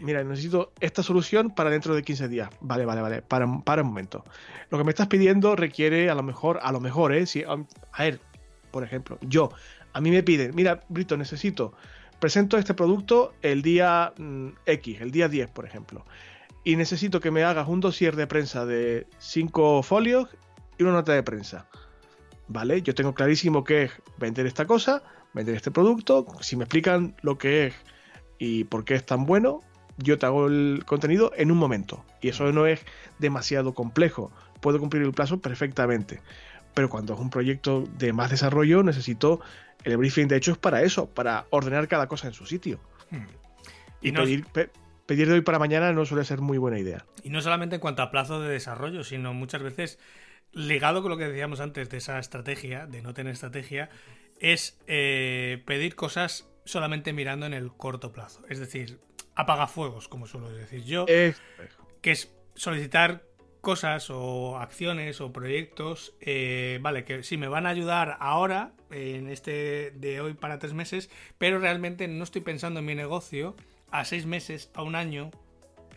[0.00, 2.50] Mira, necesito esta solución para dentro de 15 días.
[2.60, 3.22] Vale, vale, vale.
[3.22, 4.24] Para, para un momento.
[4.70, 7.26] Lo que me estás pidiendo requiere a lo mejor, a lo mejor, ¿eh?
[7.26, 7.56] Si, a
[7.98, 8.20] ver,
[8.70, 9.50] por ejemplo, yo,
[9.92, 11.72] a mí me piden, mira, Brito, necesito,
[12.20, 16.04] presento este producto el día mm, X, el día 10, por ejemplo.
[16.64, 20.28] Y necesito que me hagas un dossier de prensa de 5 folios
[20.76, 21.68] y una nota de prensa.
[22.48, 22.82] ¿Vale?
[22.82, 25.02] Yo tengo clarísimo que es vender esta cosa,
[25.34, 26.26] vender este producto.
[26.40, 27.74] Si me explican lo que es
[28.38, 29.62] y por qué es tan bueno,
[29.98, 32.04] yo te hago el contenido en un momento.
[32.20, 32.84] Y eso no es
[33.18, 34.32] demasiado complejo.
[34.60, 36.20] Puedo cumplir el plazo perfectamente.
[36.74, 39.40] Pero cuando es un proyecto de más desarrollo, necesito
[39.84, 40.28] el briefing.
[40.28, 42.80] De hecho, es para eso, para ordenar cada cosa en su sitio.
[43.10, 43.26] Hmm.
[44.00, 44.46] Y, pedir,
[45.06, 47.04] pedir de hoy para mañana no suele ser muy buena idea.
[47.24, 49.98] Y no solamente en cuanto a plazo de desarrollo, sino muchas veces
[50.52, 53.90] ligado con lo que decíamos antes de esa estrategia, de no tener estrategia,
[54.40, 58.44] es eh, pedir cosas solamente mirando en el corto plazo.
[58.48, 59.00] Es decir,
[59.38, 63.22] apagafuegos, como suelo decir yo, que es solicitar
[63.60, 69.28] cosas o acciones o proyectos, eh, vale, que sí me van a ayudar ahora, en
[69.28, 71.08] este de hoy para tres meses,
[71.38, 73.54] pero realmente no estoy pensando en mi negocio
[73.92, 75.30] a seis meses, a un año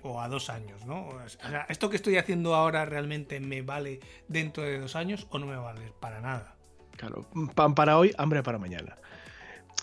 [0.04, 1.08] o a dos años, ¿no?
[1.08, 5.40] O sea, ¿esto que estoy haciendo ahora realmente me vale dentro de dos años o
[5.40, 6.56] no me vale para nada?
[6.96, 7.26] Claro,
[7.56, 8.98] pan para hoy, hambre para mañana.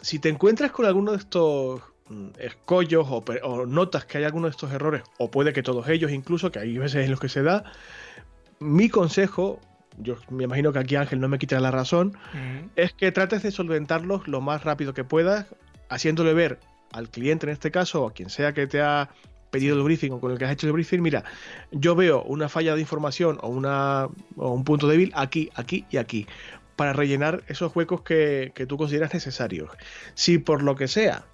[0.00, 1.82] Si te encuentras con alguno de estos
[2.38, 6.50] escollos o, notas que hay algunos de estos errores, o puede que todos ellos incluso,
[6.50, 7.64] que hay veces en los que se da,
[8.61, 9.61] mi consejo,
[9.98, 12.16] yo me imagino que aquí Ángel no me quita la razón,
[12.76, 15.46] es que trates de solventarlos lo más rápido que puedas,
[15.88, 16.59] haciéndole ver
[16.92, 19.11] al cliente en este caso, o a quien sea que te ha
[19.50, 21.24] pedido el briefing o con el que has hecho el briefing, mira,
[21.72, 25.96] yo veo una falla de información o, una, o un punto débil aquí, aquí y
[25.96, 26.26] aquí,
[26.76, 29.70] para rellenar esos huecos que, que tú consideras necesarios.
[30.14, 31.24] Si por lo que sea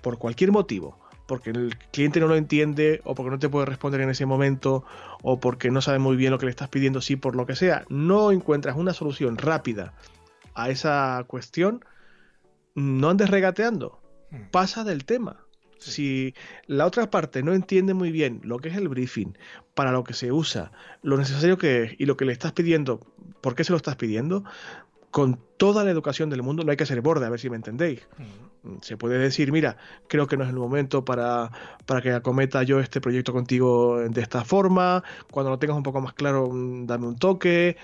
[0.00, 4.00] por cualquier motivo, porque el cliente no lo entiende o porque no te puede responder
[4.00, 4.84] en ese momento
[5.22, 7.54] o porque no sabe muy bien lo que le estás pidiendo, si por lo que
[7.54, 9.94] sea no encuentras una solución rápida
[10.54, 11.84] a esa cuestión,
[12.74, 14.50] no andes regateando, hmm.
[14.50, 15.44] pasa del tema.
[15.78, 16.34] Si
[16.66, 19.38] la otra parte no entiende muy bien lo que es el briefing,
[19.74, 20.72] para lo que se usa,
[21.02, 22.98] lo necesario que es y lo que le estás pidiendo,
[23.40, 24.42] por qué se lo estás pidiendo,
[25.10, 27.56] con toda la educación del mundo no hay que ser borde, a ver si me
[27.56, 28.06] entendéis.
[28.82, 29.76] Se puede decir, mira,
[30.08, 31.50] creo que no es el momento para,
[31.86, 36.00] para que acometa yo este proyecto contigo de esta forma, cuando lo tengas un poco
[36.00, 37.76] más claro, mm, dame un toque.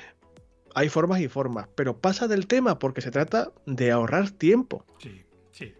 [0.74, 4.84] Hay formas y formas, pero pasa del tema porque se trata de ahorrar tiempo.
[4.98, 5.22] Sí,
[5.52, 5.72] sí.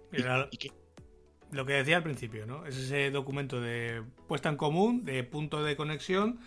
[1.50, 2.64] lo que decía al principio, ¿no?
[2.64, 6.38] Es ese documento de puesta en común, de punto de conexión,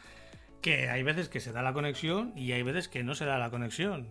[0.62, 3.38] que hay veces que se da la conexión y hay veces que no se da
[3.38, 4.08] la conexión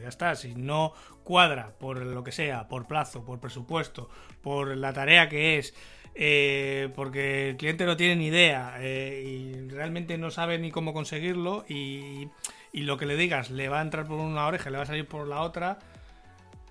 [0.00, 0.34] ya está.
[0.34, 0.92] Si no
[1.24, 4.08] cuadra por lo que sea, por plazo, por presupuesto,
[4.42, 5.74] por la tarea que es,
[6.14, 10.92] eh, porque el cliente no tiene ni idea eh, y realmente no sabe ni cómo
[10.92, 12.28] conseguirlo y,
[12.72, 15.06] lo que le digas le va a entrar por una oreja, le va a salir
[15.06, 15.78] por la otra,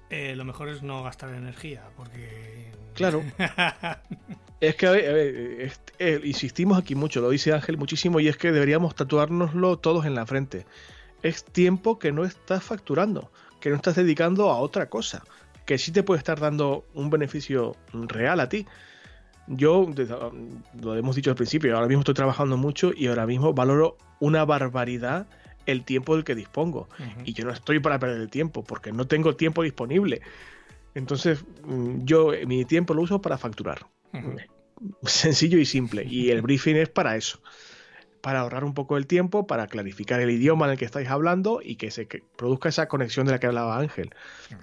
[0.09, 2.71] eh, lo mejor es no gastar energía, porque...
[2.95, 3.23] Claro.
[4.59, 5.71] es que,
[6.23, 10.25] insistimos aquí mucho, lo dice Ángel muchísimo, y es que deberíamos tatuárnoslo todos en la
[10.25, 10.65] frente
[11.23, 15.23] es tiempo que no estás facturando, que no estás dedicando a otra cosa,
[15.65, 18.65] que sí te puede estar dando un beneficio real a ti.
[19.47, 19.89] Yo,
[20.81, 24.45] lo hemos dicho al principio, ahora mismo estoy trabajando mucho y ahora mismo valoro una
[24.45, 25.27] barbaridad
[25.65, 26.87] el tiempo del que dispongo.
[27.25, 30.21] Y yo no estoy para perder el tiempo, porque no tengo tiempo disponible.
[30.95, 33.85] Entonces, mm, yo mi tiempo lo uso para facturar.
[35.03, 36.05] Sencillo y simple.
[36.05, 37.39] Y el briefing es para eso
[38.21, 41.61] para ahorrar un poco el tiempo, para clarificar el idioma en el que estáis hablando
[41.63, 44.13] y que se produzca esa conexión de la que hablaba Ángel,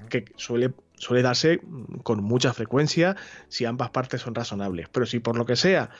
[0.08, 3.16] que suele, suele darse mm, con mucha frecuencia
[3.48, 4.88] si ambas partes son razonables.
[4.90, 5.90] Pero si por lo que sea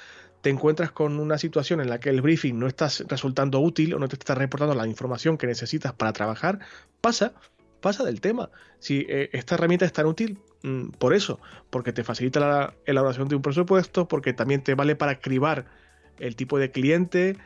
[0.43, 3.99] te encuentras con una situación en la que el briefing no está resultando útil o
[3.99, 6.61] no te está reportando la información que necesitas para trabajar,
[7.01, 7.33] pasa,
[7.81, 8.51] pasa del tema.
[8.79, 11.41] Si eh, esta herramienta es tan útil, mm, por eso,
[11.71, 15.67] porque te facilita la elaboración de un presupuesto, porque también te vale para cribar
[16.19, 17.37] el tipo de cliente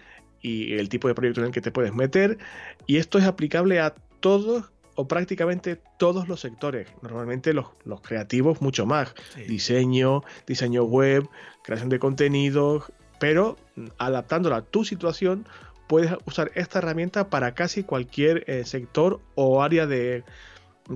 [0.41, 2.39] y el tipo de proyecto en el que te puedes meter.
[2.87, 6.89] Y esto es aplicable a todos o prácticamente todos los sectores.
[7.03, 7.69] Normalmente los,
[8.03, 9.15] creativos mucho más.
[9.49, 11.29] Diseño, diseño web,
[11.63, 13.57] creación de contenidos, pero
[13.99, 15.47] adaptándolo a tu situación
[15.87, 20.23] puedes usar esta herramienta para casi cualquier eh, sector o área de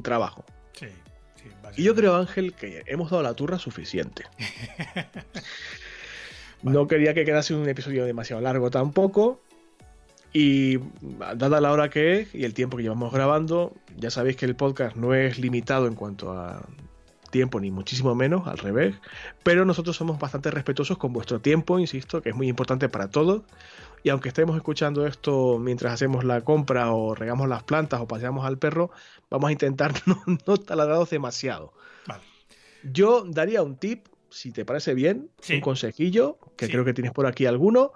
[0.03, 0.45] trabajo.
[0.73, 0.87] Sí,
[1.37, 4.25] sí, Y yo creo, Ángel, que hemos dado la turra suficiente.
[6.65, 9.39] No quería que quedase un episodio demasiado largo tampoco.
[10.33, 10.79] Y
[11.37, 14.57] dada la hora que es y el tiempo que llevamos grabando, ya sabéis que el
[14.57, 16.67] podcast no es limitado en cuanto a
[17.31, 18.97] tiempo, ni muchísimo menos, al revés.
[19.43, 23.43] Pero nosotros somos bastante respetuosos con vuestro tiempo, insisto, que es muy importante para todos.
[24.03, 28.47] Y aunque estemos escuchando esto mientras hacemos la compra o regamos las plantas o paseamos
[28.47, 28.91] al perro,
[29.31, 31.75] vamos a intentar no, no taladrados demasiado.
[32.07, 32.23] Vale.
[32.83, 35.55] Yo daría un tip, si te parece bien, Sí.
[35.57, 36.73] un consejillo, que Sí.
[36.73, 37.93] creo que tienes por aquí alguno.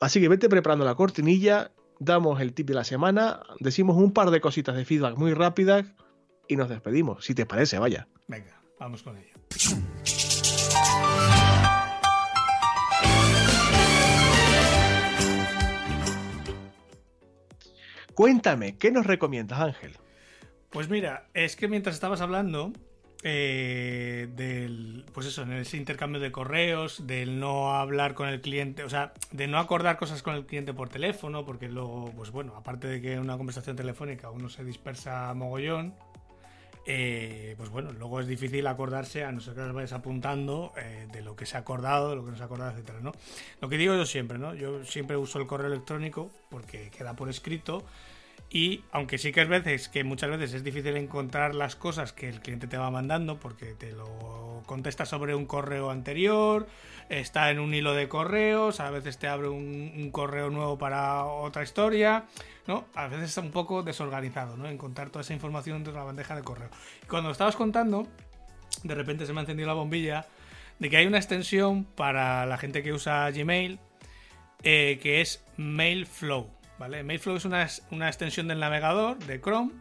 [0.00, 4.30] Así que vete preparando la cortinilla, damos el tip de la semana, decimos un par
[4.30, 5.86] de cositas de feedback muy rápidas
[6.48, 8.08] y nos despedimos, si te parece, vaya.
[8.28, 9.34] Venga, vamos con ello.
[18.14, 19.96] Cuéntame, ¿qué nos recomiendas, Ángel?
[20.70, 22.72] Pues mira, es que mientras estabas hablando
[23.26, 28.84] eh, del, pues eso, en ese intercambio de correos, del no hablar con el cliente,
[28.84, 32.54] o sea, de no acordar cosas con el cliente por teléfono, porque luego, pues bueno,
[32.54, 35.94] aparte de que en una conversación telefónica uno se dispersa mogollón,
[36.84, 41.08] eh, pues bueno, luego es difícil acordarse, a no ser que las vayas apuntando eh,
[41.10, 43.12] de lo que se ha acordado, de lo que no se ha acordado, etcétera, ¿no?
[43.62, 44.54] Lo que digo yo siempre, ¿no?
[44.54, 47.84] Yo siempre uso el correo electrónico porque queda por escrito
[48.50, 52.28] y aunque sí que es veces que muchas veces es difícil encontrar las cosas que
[52.28, 56.66] el cliente te va mandando porque te lo contesta sobre un correo anterior,
[57.08, 61.62] está en un hilo de correos, a veces te abre un, correo nuevo para otra
[61.62, 62.24] historia,
[62.66, 62.84] ¿no?
[62.94, 64.68] A veces está un poco desorganizado, ¿no?
[64.68, 66.68] Encontrar toda esa información dentro de la bandeja de correo.
[67.02, 68.06] Y cuando lo estabas contando,
[68.82, 70.26] de repente se me ha encendido la bombilla
[70.78, 73.78] de que hay una extensión para la gente que usa Gmail
[74.62, 76.48] eh, que es Mailflow.
[76.78, 77.02] ¿Vale?
[77.02, 79.72] Mailflow es una, una extensión del navegador de Chrome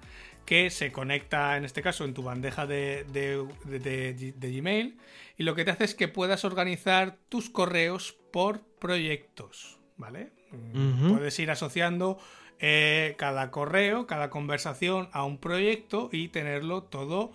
[0.46, 3.80] que se conecta en este caso en tu bandeja de, de- de-
[4.14, 4.98] de- de Gmail
[5.38, 9.80] y lo que te hace es que puedas organizar tus correos por proyectos.
[9.98, 10.32] ¿vale?
[11.16, 12.20] Puedes ir asociando
[12.60, 17.32] eh, cada correo, cada conversación a un proyecto y tenerlo todo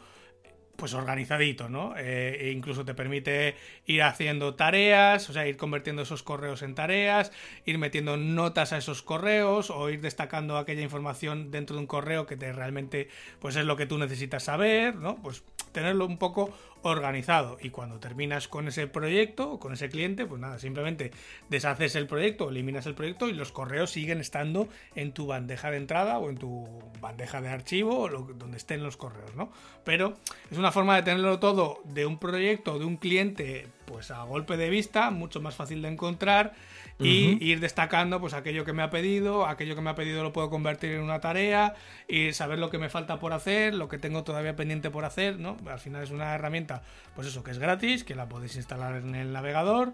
[0.79, 1.95] pues organizadito, ¿no?
[1.97, 6.77] Eh, e incluso te permite ir haciendo tareas, o sea, ir convirtiendo esos correos en
[6.77, 7.33] tareas,
[7.67, 12.27] ir metiendo notas a esos correos o ir destacando aquella información dentro de un correo
[12.27, 13.09] que te realmente
[13.41, 15.17] pues es lo que tú necesitas saber, ¿no?
[15.17, 15.43] Pues
[15.79, 16.51] tenerlo un poco
[16.83, 21.13] organizado y cuando terminas con ese proyecto o con ese cliente, pues nada, simplemente
[21.49, 25.77] deshaces el proyecto, eliminas el proyecto y los correos siguen estando en tu bandeja de
[25.77, 26.69] entrada o en tu
[27.01, 29.53] bandeja de archivo o donde estén los correos, ¿no?
[29.85, 30.17] Pero
[30.51, 34.57] es una forma de tenerlo todo de un proyecto de un cliente pues a golpe
[34.57, 36.55] de vista, mucho más fácil de encontrar
[37.01, 40.33] y ir destacando pues aquello que me ha pedido, aquello que me ha pedido lo
[40.33, 41.75] puedo convertir en una tarea
[42.09, 45.39] y saber lo que me falta por hacer, lo que tengo todavía pendiente por hacer,
[45.39, 45.57] ¿no?
[45.67, 46.83] Al final es una herramienta,
[47.15, 49.93] pues eso, que es gratis, que la podéis instalar en el navegador,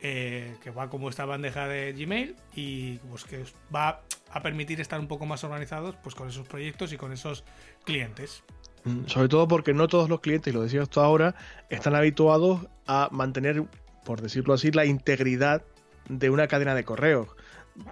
[0.00, 4.80] eh, que va como esta bandeja de Gmail y pues que os va a permitir
[4.80, 7.44] estar un poco más organizados pues con esos proyectos y con esos
[7.84, 8.42] clientes.
[8.84, 11.34] Mm, Sobre todo porque no todos los clientes, y lo decía hasta ahora,
[11.68, 13.64] están habituados a mantener,
[14.04, 15.62] por decirlo así, la integridad
[16.08, 17.28] de una cadena de correos.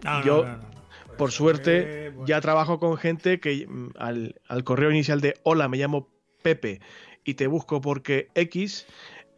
[0.04, 1.16] No, Yo, no, no, no.
[1.16, 5.68] Por suerte, bueno, ya trabajo con gente que mm, al, al correo inicial de hola,
[5.68, 6.08] me llamo
[6.42, 6.80] Pepe
[7.24, 8.86] y te busco porque X,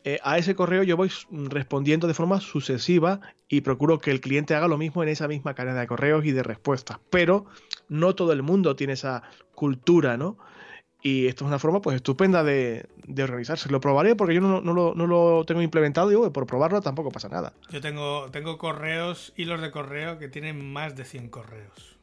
[0.05, 4.21] eh, a ese correo yo voy mm, respondiendo de forma sucesiva y procuro que el
[4.21, 6.99] cliente haga lo mismo en esa misma cadena de correos y de respuestas.
[7.11, 7.47] Pero
[7.89, 9.23] no todo el mundo tiene esa
[9.55, 10.39] cultura, ¿no?
[11.03, 13.71] Y esto es una forma pues estupenda de, de organizarse.
[13.71, 17.11] Lo probaré porque yo no, no lo, no lo tengo implementado y por probarlo tampoco
[17.11, 17.53] pasa nada.
[17.71, 21.98] Yo tengo, tengo correos, hilos de correo que tienen más de 100 correos.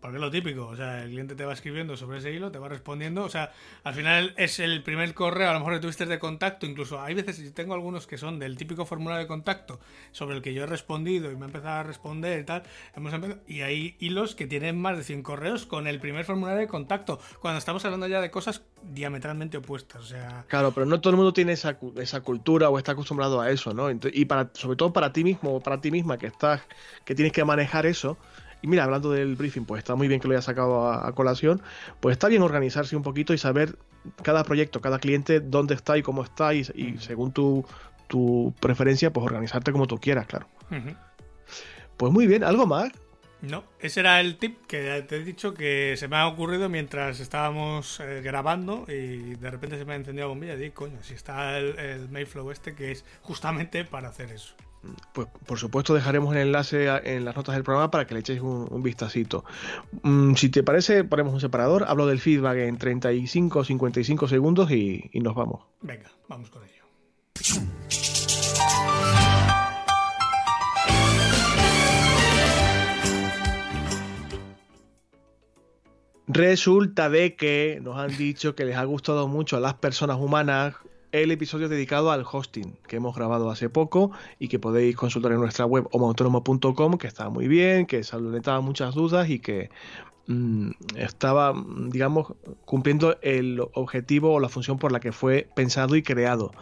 [0.00, 2.58] Porque es lo típico, o sea, el cliente te va escribiendo sobre ese hilo, te
[2.58, 6.06] va respondiendo, o sea, al final es el primer correo, a lo mejor que tuviste
[6.06, 9.80] de contacto, incluso hay veces, yo tengo algunos que son del típico formulario de contacto
[10.12, 12.62] sobre el que yo he respondido y me ha empezado a responder y tal,
[12.94, 16.60] hemos empezado, y hay hilos que tienen más de 100 correos con el primer formulario
[16.60, 21.00] de contacto, cuando estamos hablando ya de cosas diametralmente opuestas, o sea, Claro, pero no
[21.00, 23.90] todo el mundo tiene esa, esa cultura o está acostumbrado a eso, ¿no?
[23.90, 26.62] Y para, sobre todo para ti mismo o para ti misma que estás,
[27.04, 28.16] que tienes que manejar eso.
[28.62, 31.12] Y mira, hablando del briefing, pues está muy bien que lo hayas sacado a, a
[31.12, 31.62] colación.
[32.00, 33.76] Pues está bien organizarse un poquito y saber
[34.22, 37.64] cada proyecto, cada cliente, dónde está y cómo está, y, y según tu,
[38.06, 40.46] tu preferencia, pues organizarte como tú quieras, claro.
[41.96, 42.92] Pues muy bien, ¿algo más?
[43.42, 47.20] No, ese era el tip que te he dicho que se me ha ocurrido mientras
[47.20, 51.02] estábamos eh, grabando y de repente se me ha encendido la bombilla y digo, coño,
[51.02, 54.54] si está el, el Mayflow este que es justamente para hacer eso.
[55.12, 58.40] Pues por supuesto dejaremos el enlace en las notas del programa para que le echéis
[58.40, 59.44] un, vistacito.
[60.02, 64.70] Mm, si te parece, ponemos un separador, hablo del feedback en 35 o 55 segundos
[64.70, 65.62] y, y nos vamos.
[65.80, 66.84] Venga, vamos con ello.
[76.28, 80.74] Resulta de que nos han dicho que les ha gustado mucho a las personas humanas
[81.22, 85.40] el episodio dedicado al hosting que hemos grabado hace poco y que podéis consultar en
[85.40, 89.70] nuestra web homoautónomo.com, que está muy bien, que solventaba muchas dudas y que
[90.26, 91.54] mm, estaba,
[91.88, 96.52] digamos, cumpliendo el objetivo o la función por la que fue pensado y creado.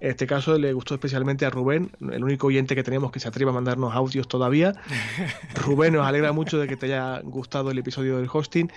[0.00, 3.28] En este caso le gustó especialmente a Rubén, el único oyente que tenemos que se
[3.28, 4.74] atreva a mandarnos audios todavía.
[5.54, 8.70] Rubén, nos alegra mucho de que te haya gustado el episodio del hosting.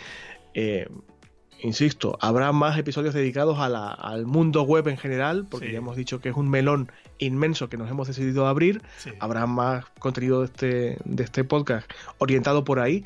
[0.54, 0.88] Eh,
[1.62, 6.30] insisto, habrá más episodios dedicados al mundo web en general, porque ya hemos dicho que
[6.30, 8.82] es un melón inmenso que nos hemos decidido abrir.
[9.20, 13.06] Habrá más contenido de este, de este podcast orientado por ahí.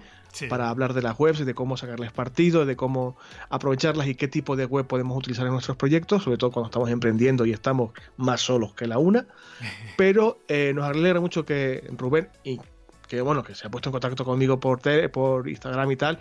[0.50, 3.18] para hablar de las webs, de cómo sacarles partido, de cómo
[3.50, 6.90] aprovecharlas y qué tipo de web podemos utilizar en nuestros proyectos, sobre todo cuando estamos
[6.90, 9.28] emprendiendo y estamos más solos que la una.
[9.98, 12.62] Pero eh, nos alegra mucho que Rubén, y
[13.10, 14.80] que bueno, que se ha puesto en contacto conmigo por,
[15.12, 16.20] por Instagram y tal,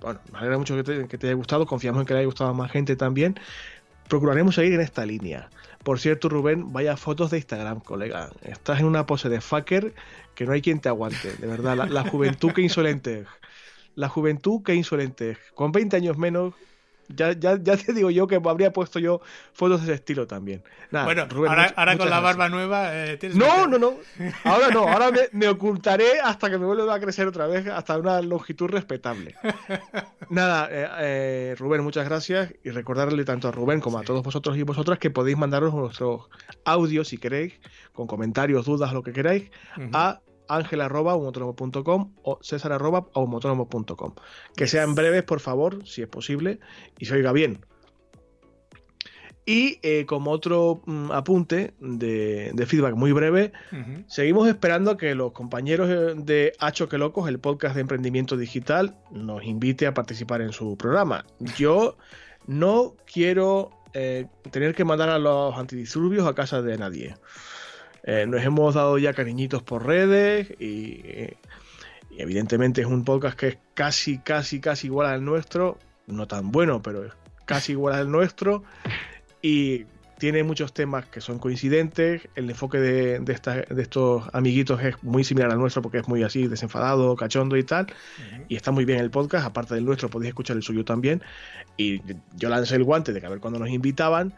[0.00, 2.54] bueno, me alegra mucho que te, haya gustado, confiamos en que le haya gustado a
[2.54, 3.38] más gente también.
[4.08, 5.50] Procuraremos seguir en esta línea.
[5.84, 8.30] Por cierto, Rubén, vaya fotos de Instagram, colega.
[8.42, 9.94] Estás en una pose de fucker
[10.34, 11.76] que no hay quien te aguante, de verdad.
[11.76, 13.26] La, la juventud que insolente.
[13.94, 15.36] La juventud que insolente.
[15.54, 16.54] Con 20 años menos,
[17.08, 19.20] ya, ya, ya te digo yo que habría puesto yo
[19.52, 20.62] fotos de ese estilo también.
[20.90, 23.94] bueno, ahora, con la barba nueva eh, tienes No, no, no.
[24.44, 24.88] Ahora no.
[24.88, 29.34] Ahora me, ocultaré hasta que me vuelva a crecer otra vez hasta una longitud respetable.
[30.30, 32.52] Nada, eh, eh, Rubén, muchas gracias.
[32.62, 36.28] Y recordarle tanto a Rubén como a todos vosotros y vosotras que podéis mandaros vuestros
[36.64, 37.54] audios si queréis,
[37.92, 39.50] con comentarios, dudas, lo que queráis,
[39.92, 44.14] a ángel.com o césar.com.
[44.56, 46.60] Que sean breves, por favor, si es posible,
[46.98, 47.60] y se oiga bien.
[49.48, 53.52] Y eh, como otro mm, apunte de, feedback muy breve,
[54.06, 58.98] seguimos esperando que los compañeros eh, de Hacho que Locos, el podcast de emprendimiento digital,
[59.10, 61.24] nos invite a participar en su programa.
[61.56, 61.96] Yo
[62.46, 67.14] no quiero eh, tener que mandar a los antidisturbios a casa de nadie.
[68.10, 71.02] Eh, nos hemos dado ya cariñitos por redes y,
[72.16, 75.76] evidentemente es un podcast que es casi, casi, casi igual al nuestro.
[76.06, 77.12] No tan bueno, pero es
[77.44, 78.64] casi igual al nuestro.
[79.42, 79.84] Y
[80.18, 82.26] tiene muchos temas que son coincidentes.
[82.34, 86.46] El enfoque de, de, estos amiguitos es muy similar al nuestro porque es muy así,
[86.46, 87.88] desenfadado, cachondo y tal.
[88.48, 89.44] Y está muy bien el podcast.
[89.44, 91.22] Aparte del nuestro, podéis escuchar el suyo también.
[91.76, 92.00] Y
[92.36, 94.32] yo lancé el guante de que a ver cuando nos invitaban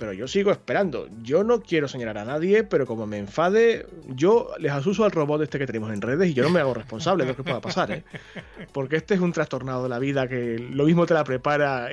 [0.00, 1.10] pero yo sigo esperando.
[1.20, 5.42] Yo no quiero señalar a nadie, pero como me enfade, yo les asuso al robot
[5.42, 7.60] este que tenemos en redes y yo no me hago responsable de lo que pueda
[7.60, 8.04] pasar, ¿eh?
[8.72, 11.90] Porque este es un trastornado de la vida que lo mismo te la prepara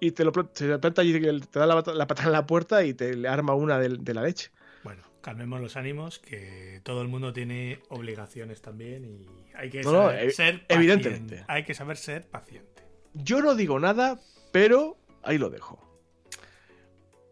[0.00, 2.94] y, te lo te planta y te da la, la patada en la puerta y
[2.94, 4.52] te arma una de, la leche.
[4.84, 10.30] Bueno, calmemos los ánimos, que todo el mundo tiene obligaciones también y hay que saber
[10.30, 10.74] ser paciente.
[10.74, 11.44] Evidentemente.
[11.48, 12.84] Hay que saber ser paciente.
[13.12, 14.20] Yo no digo nada,
[14.52, 15.87] pero ahí lo dejo.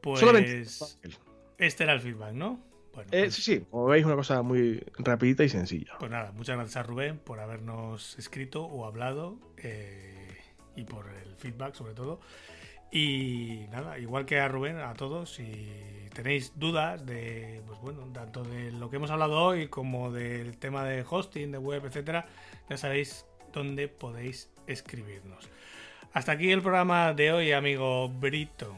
[0.06, 0.88] Pues
[1.58, 2.60] este era el feedback, ¿no?
[2.94, 5.94] Bueno, eh, pues sí, sí, como veis, una cosa muy rapidita y sencilla.
[5.98, 10.38] Pues nada, muchas gracias a Rubén por habernos escrito o hablado eh,
[10.76, 12.20] y por el feedback sobre todo.
[12.92, 15.68] Y nada, igual que a Rubén, a todos, si
[16.14, 20.84] tenéis dudas de, pues bueno, tanto de lo que hemos hablado hoy como del tema
[20.84, 22.26] de hosting, de web, etcétera,
[22.70, 25.48] ya sabéis dónde podéis escribirnos.
[26.12, 28.76] Hasta aquí el programa de hoy, amigo Brito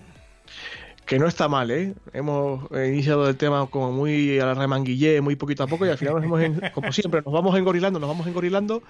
[1.08, 1.94] que no está mal, ¿eh?
[2.12, 5.96] Hemos iniciado el tema como muy a la remanguillé, muy poquito a poco, y al
[5.96, 8.82] final nos hemos, como siempre, nos vamos engorilando, nos vamos engorilando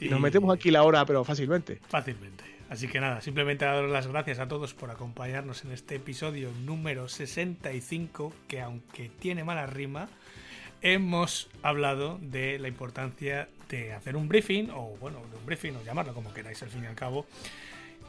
[0.00, 1.80] y, nos metemos aquí la hora, pero fácilmente.
[1.88, 2.44] Fácilmente.
[2.70, 7.08] Así que nada, simplemente dar las gracias a todos por acompañarnos en este episodio número
[7.08, 10.08] 65, que aunque tiene mala rima,
[10.82, 15.82] hemos hablado de la importancia de hacer un briefing, o bueno, de un briefing, o
[15.84, 17.26] llamarlo como queráis al fin y al cabo,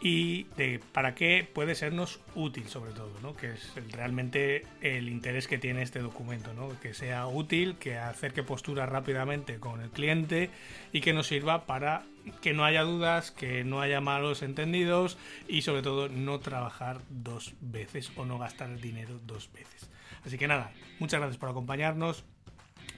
[0.02, 0.45] y
[0.91, 3.36] para qué puede sernos útil sobre todo, ¿no?
[3.36, 6.80] que es realmente el interés que tiene este documento, ¿no?
[6.80, 10.50] que sea útil, que acerque postura rápidamente con el cliente
[10.91, 12.04] y que nos sirva para
[12.41, 15.18] que no haya dudas, que no haya malos entendidos
[15.48, 19.89] y sobre todo no trabajar dos veces o no gastar el dinero dos veces.
[20.26, 22.26] Así que nada, muchas gracias por acompañarnos.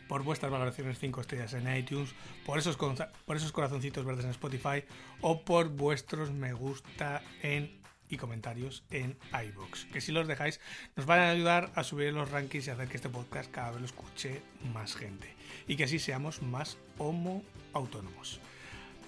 [0.09, 2.09] Por vuestras valoraciones 5 estrellas en iTunes,
[2.45, 4.83] por esos, por esos corazoncitos verdes en Spotify
[5.21, 7.79] o por vuestros me gusta en
[8.09, 10.59] y comentarios en iBooks, que si los dejáis
[10.95, 13.81] nos van a ayudar a subir los rankings y hacer que este podcast cada vez
[13.81, 14.41] lo escuche
[14.73, 15.35] más gente
[15.67, 18.39] y que así seamos más homo autónomos.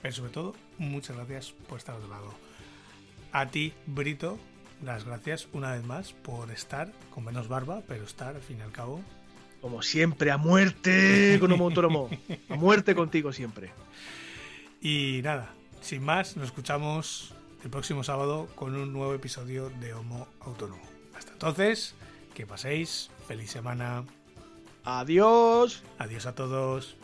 [0.04, 2.34] Pero sobre todo, muchas gracias por estar al lado.
[3.32, 4.38] A ti, Brito,
[4.84, 8.62] las gracias una vez más por estar con menos barba, pero estar al fin y
[8.62, 9.02] al cabo.
[9.62, 12.10] Como siempre, a muerte con Homo Autónomo.
[12.50, 13.72] A muerte contigo siempre.
[14.82, 17.34] Y nada, sin más, nos escuchamos
[17.64, 20.82] el próximo sábado con un nuevo episodio de Homo Autónomo.
[21.16, 21.94] Hasta entonces,
[22.34, 24.04] que paséis feliz semana.
[24.84, 25.84] Adiós.
[26.00, 26.96] Adiós a todos.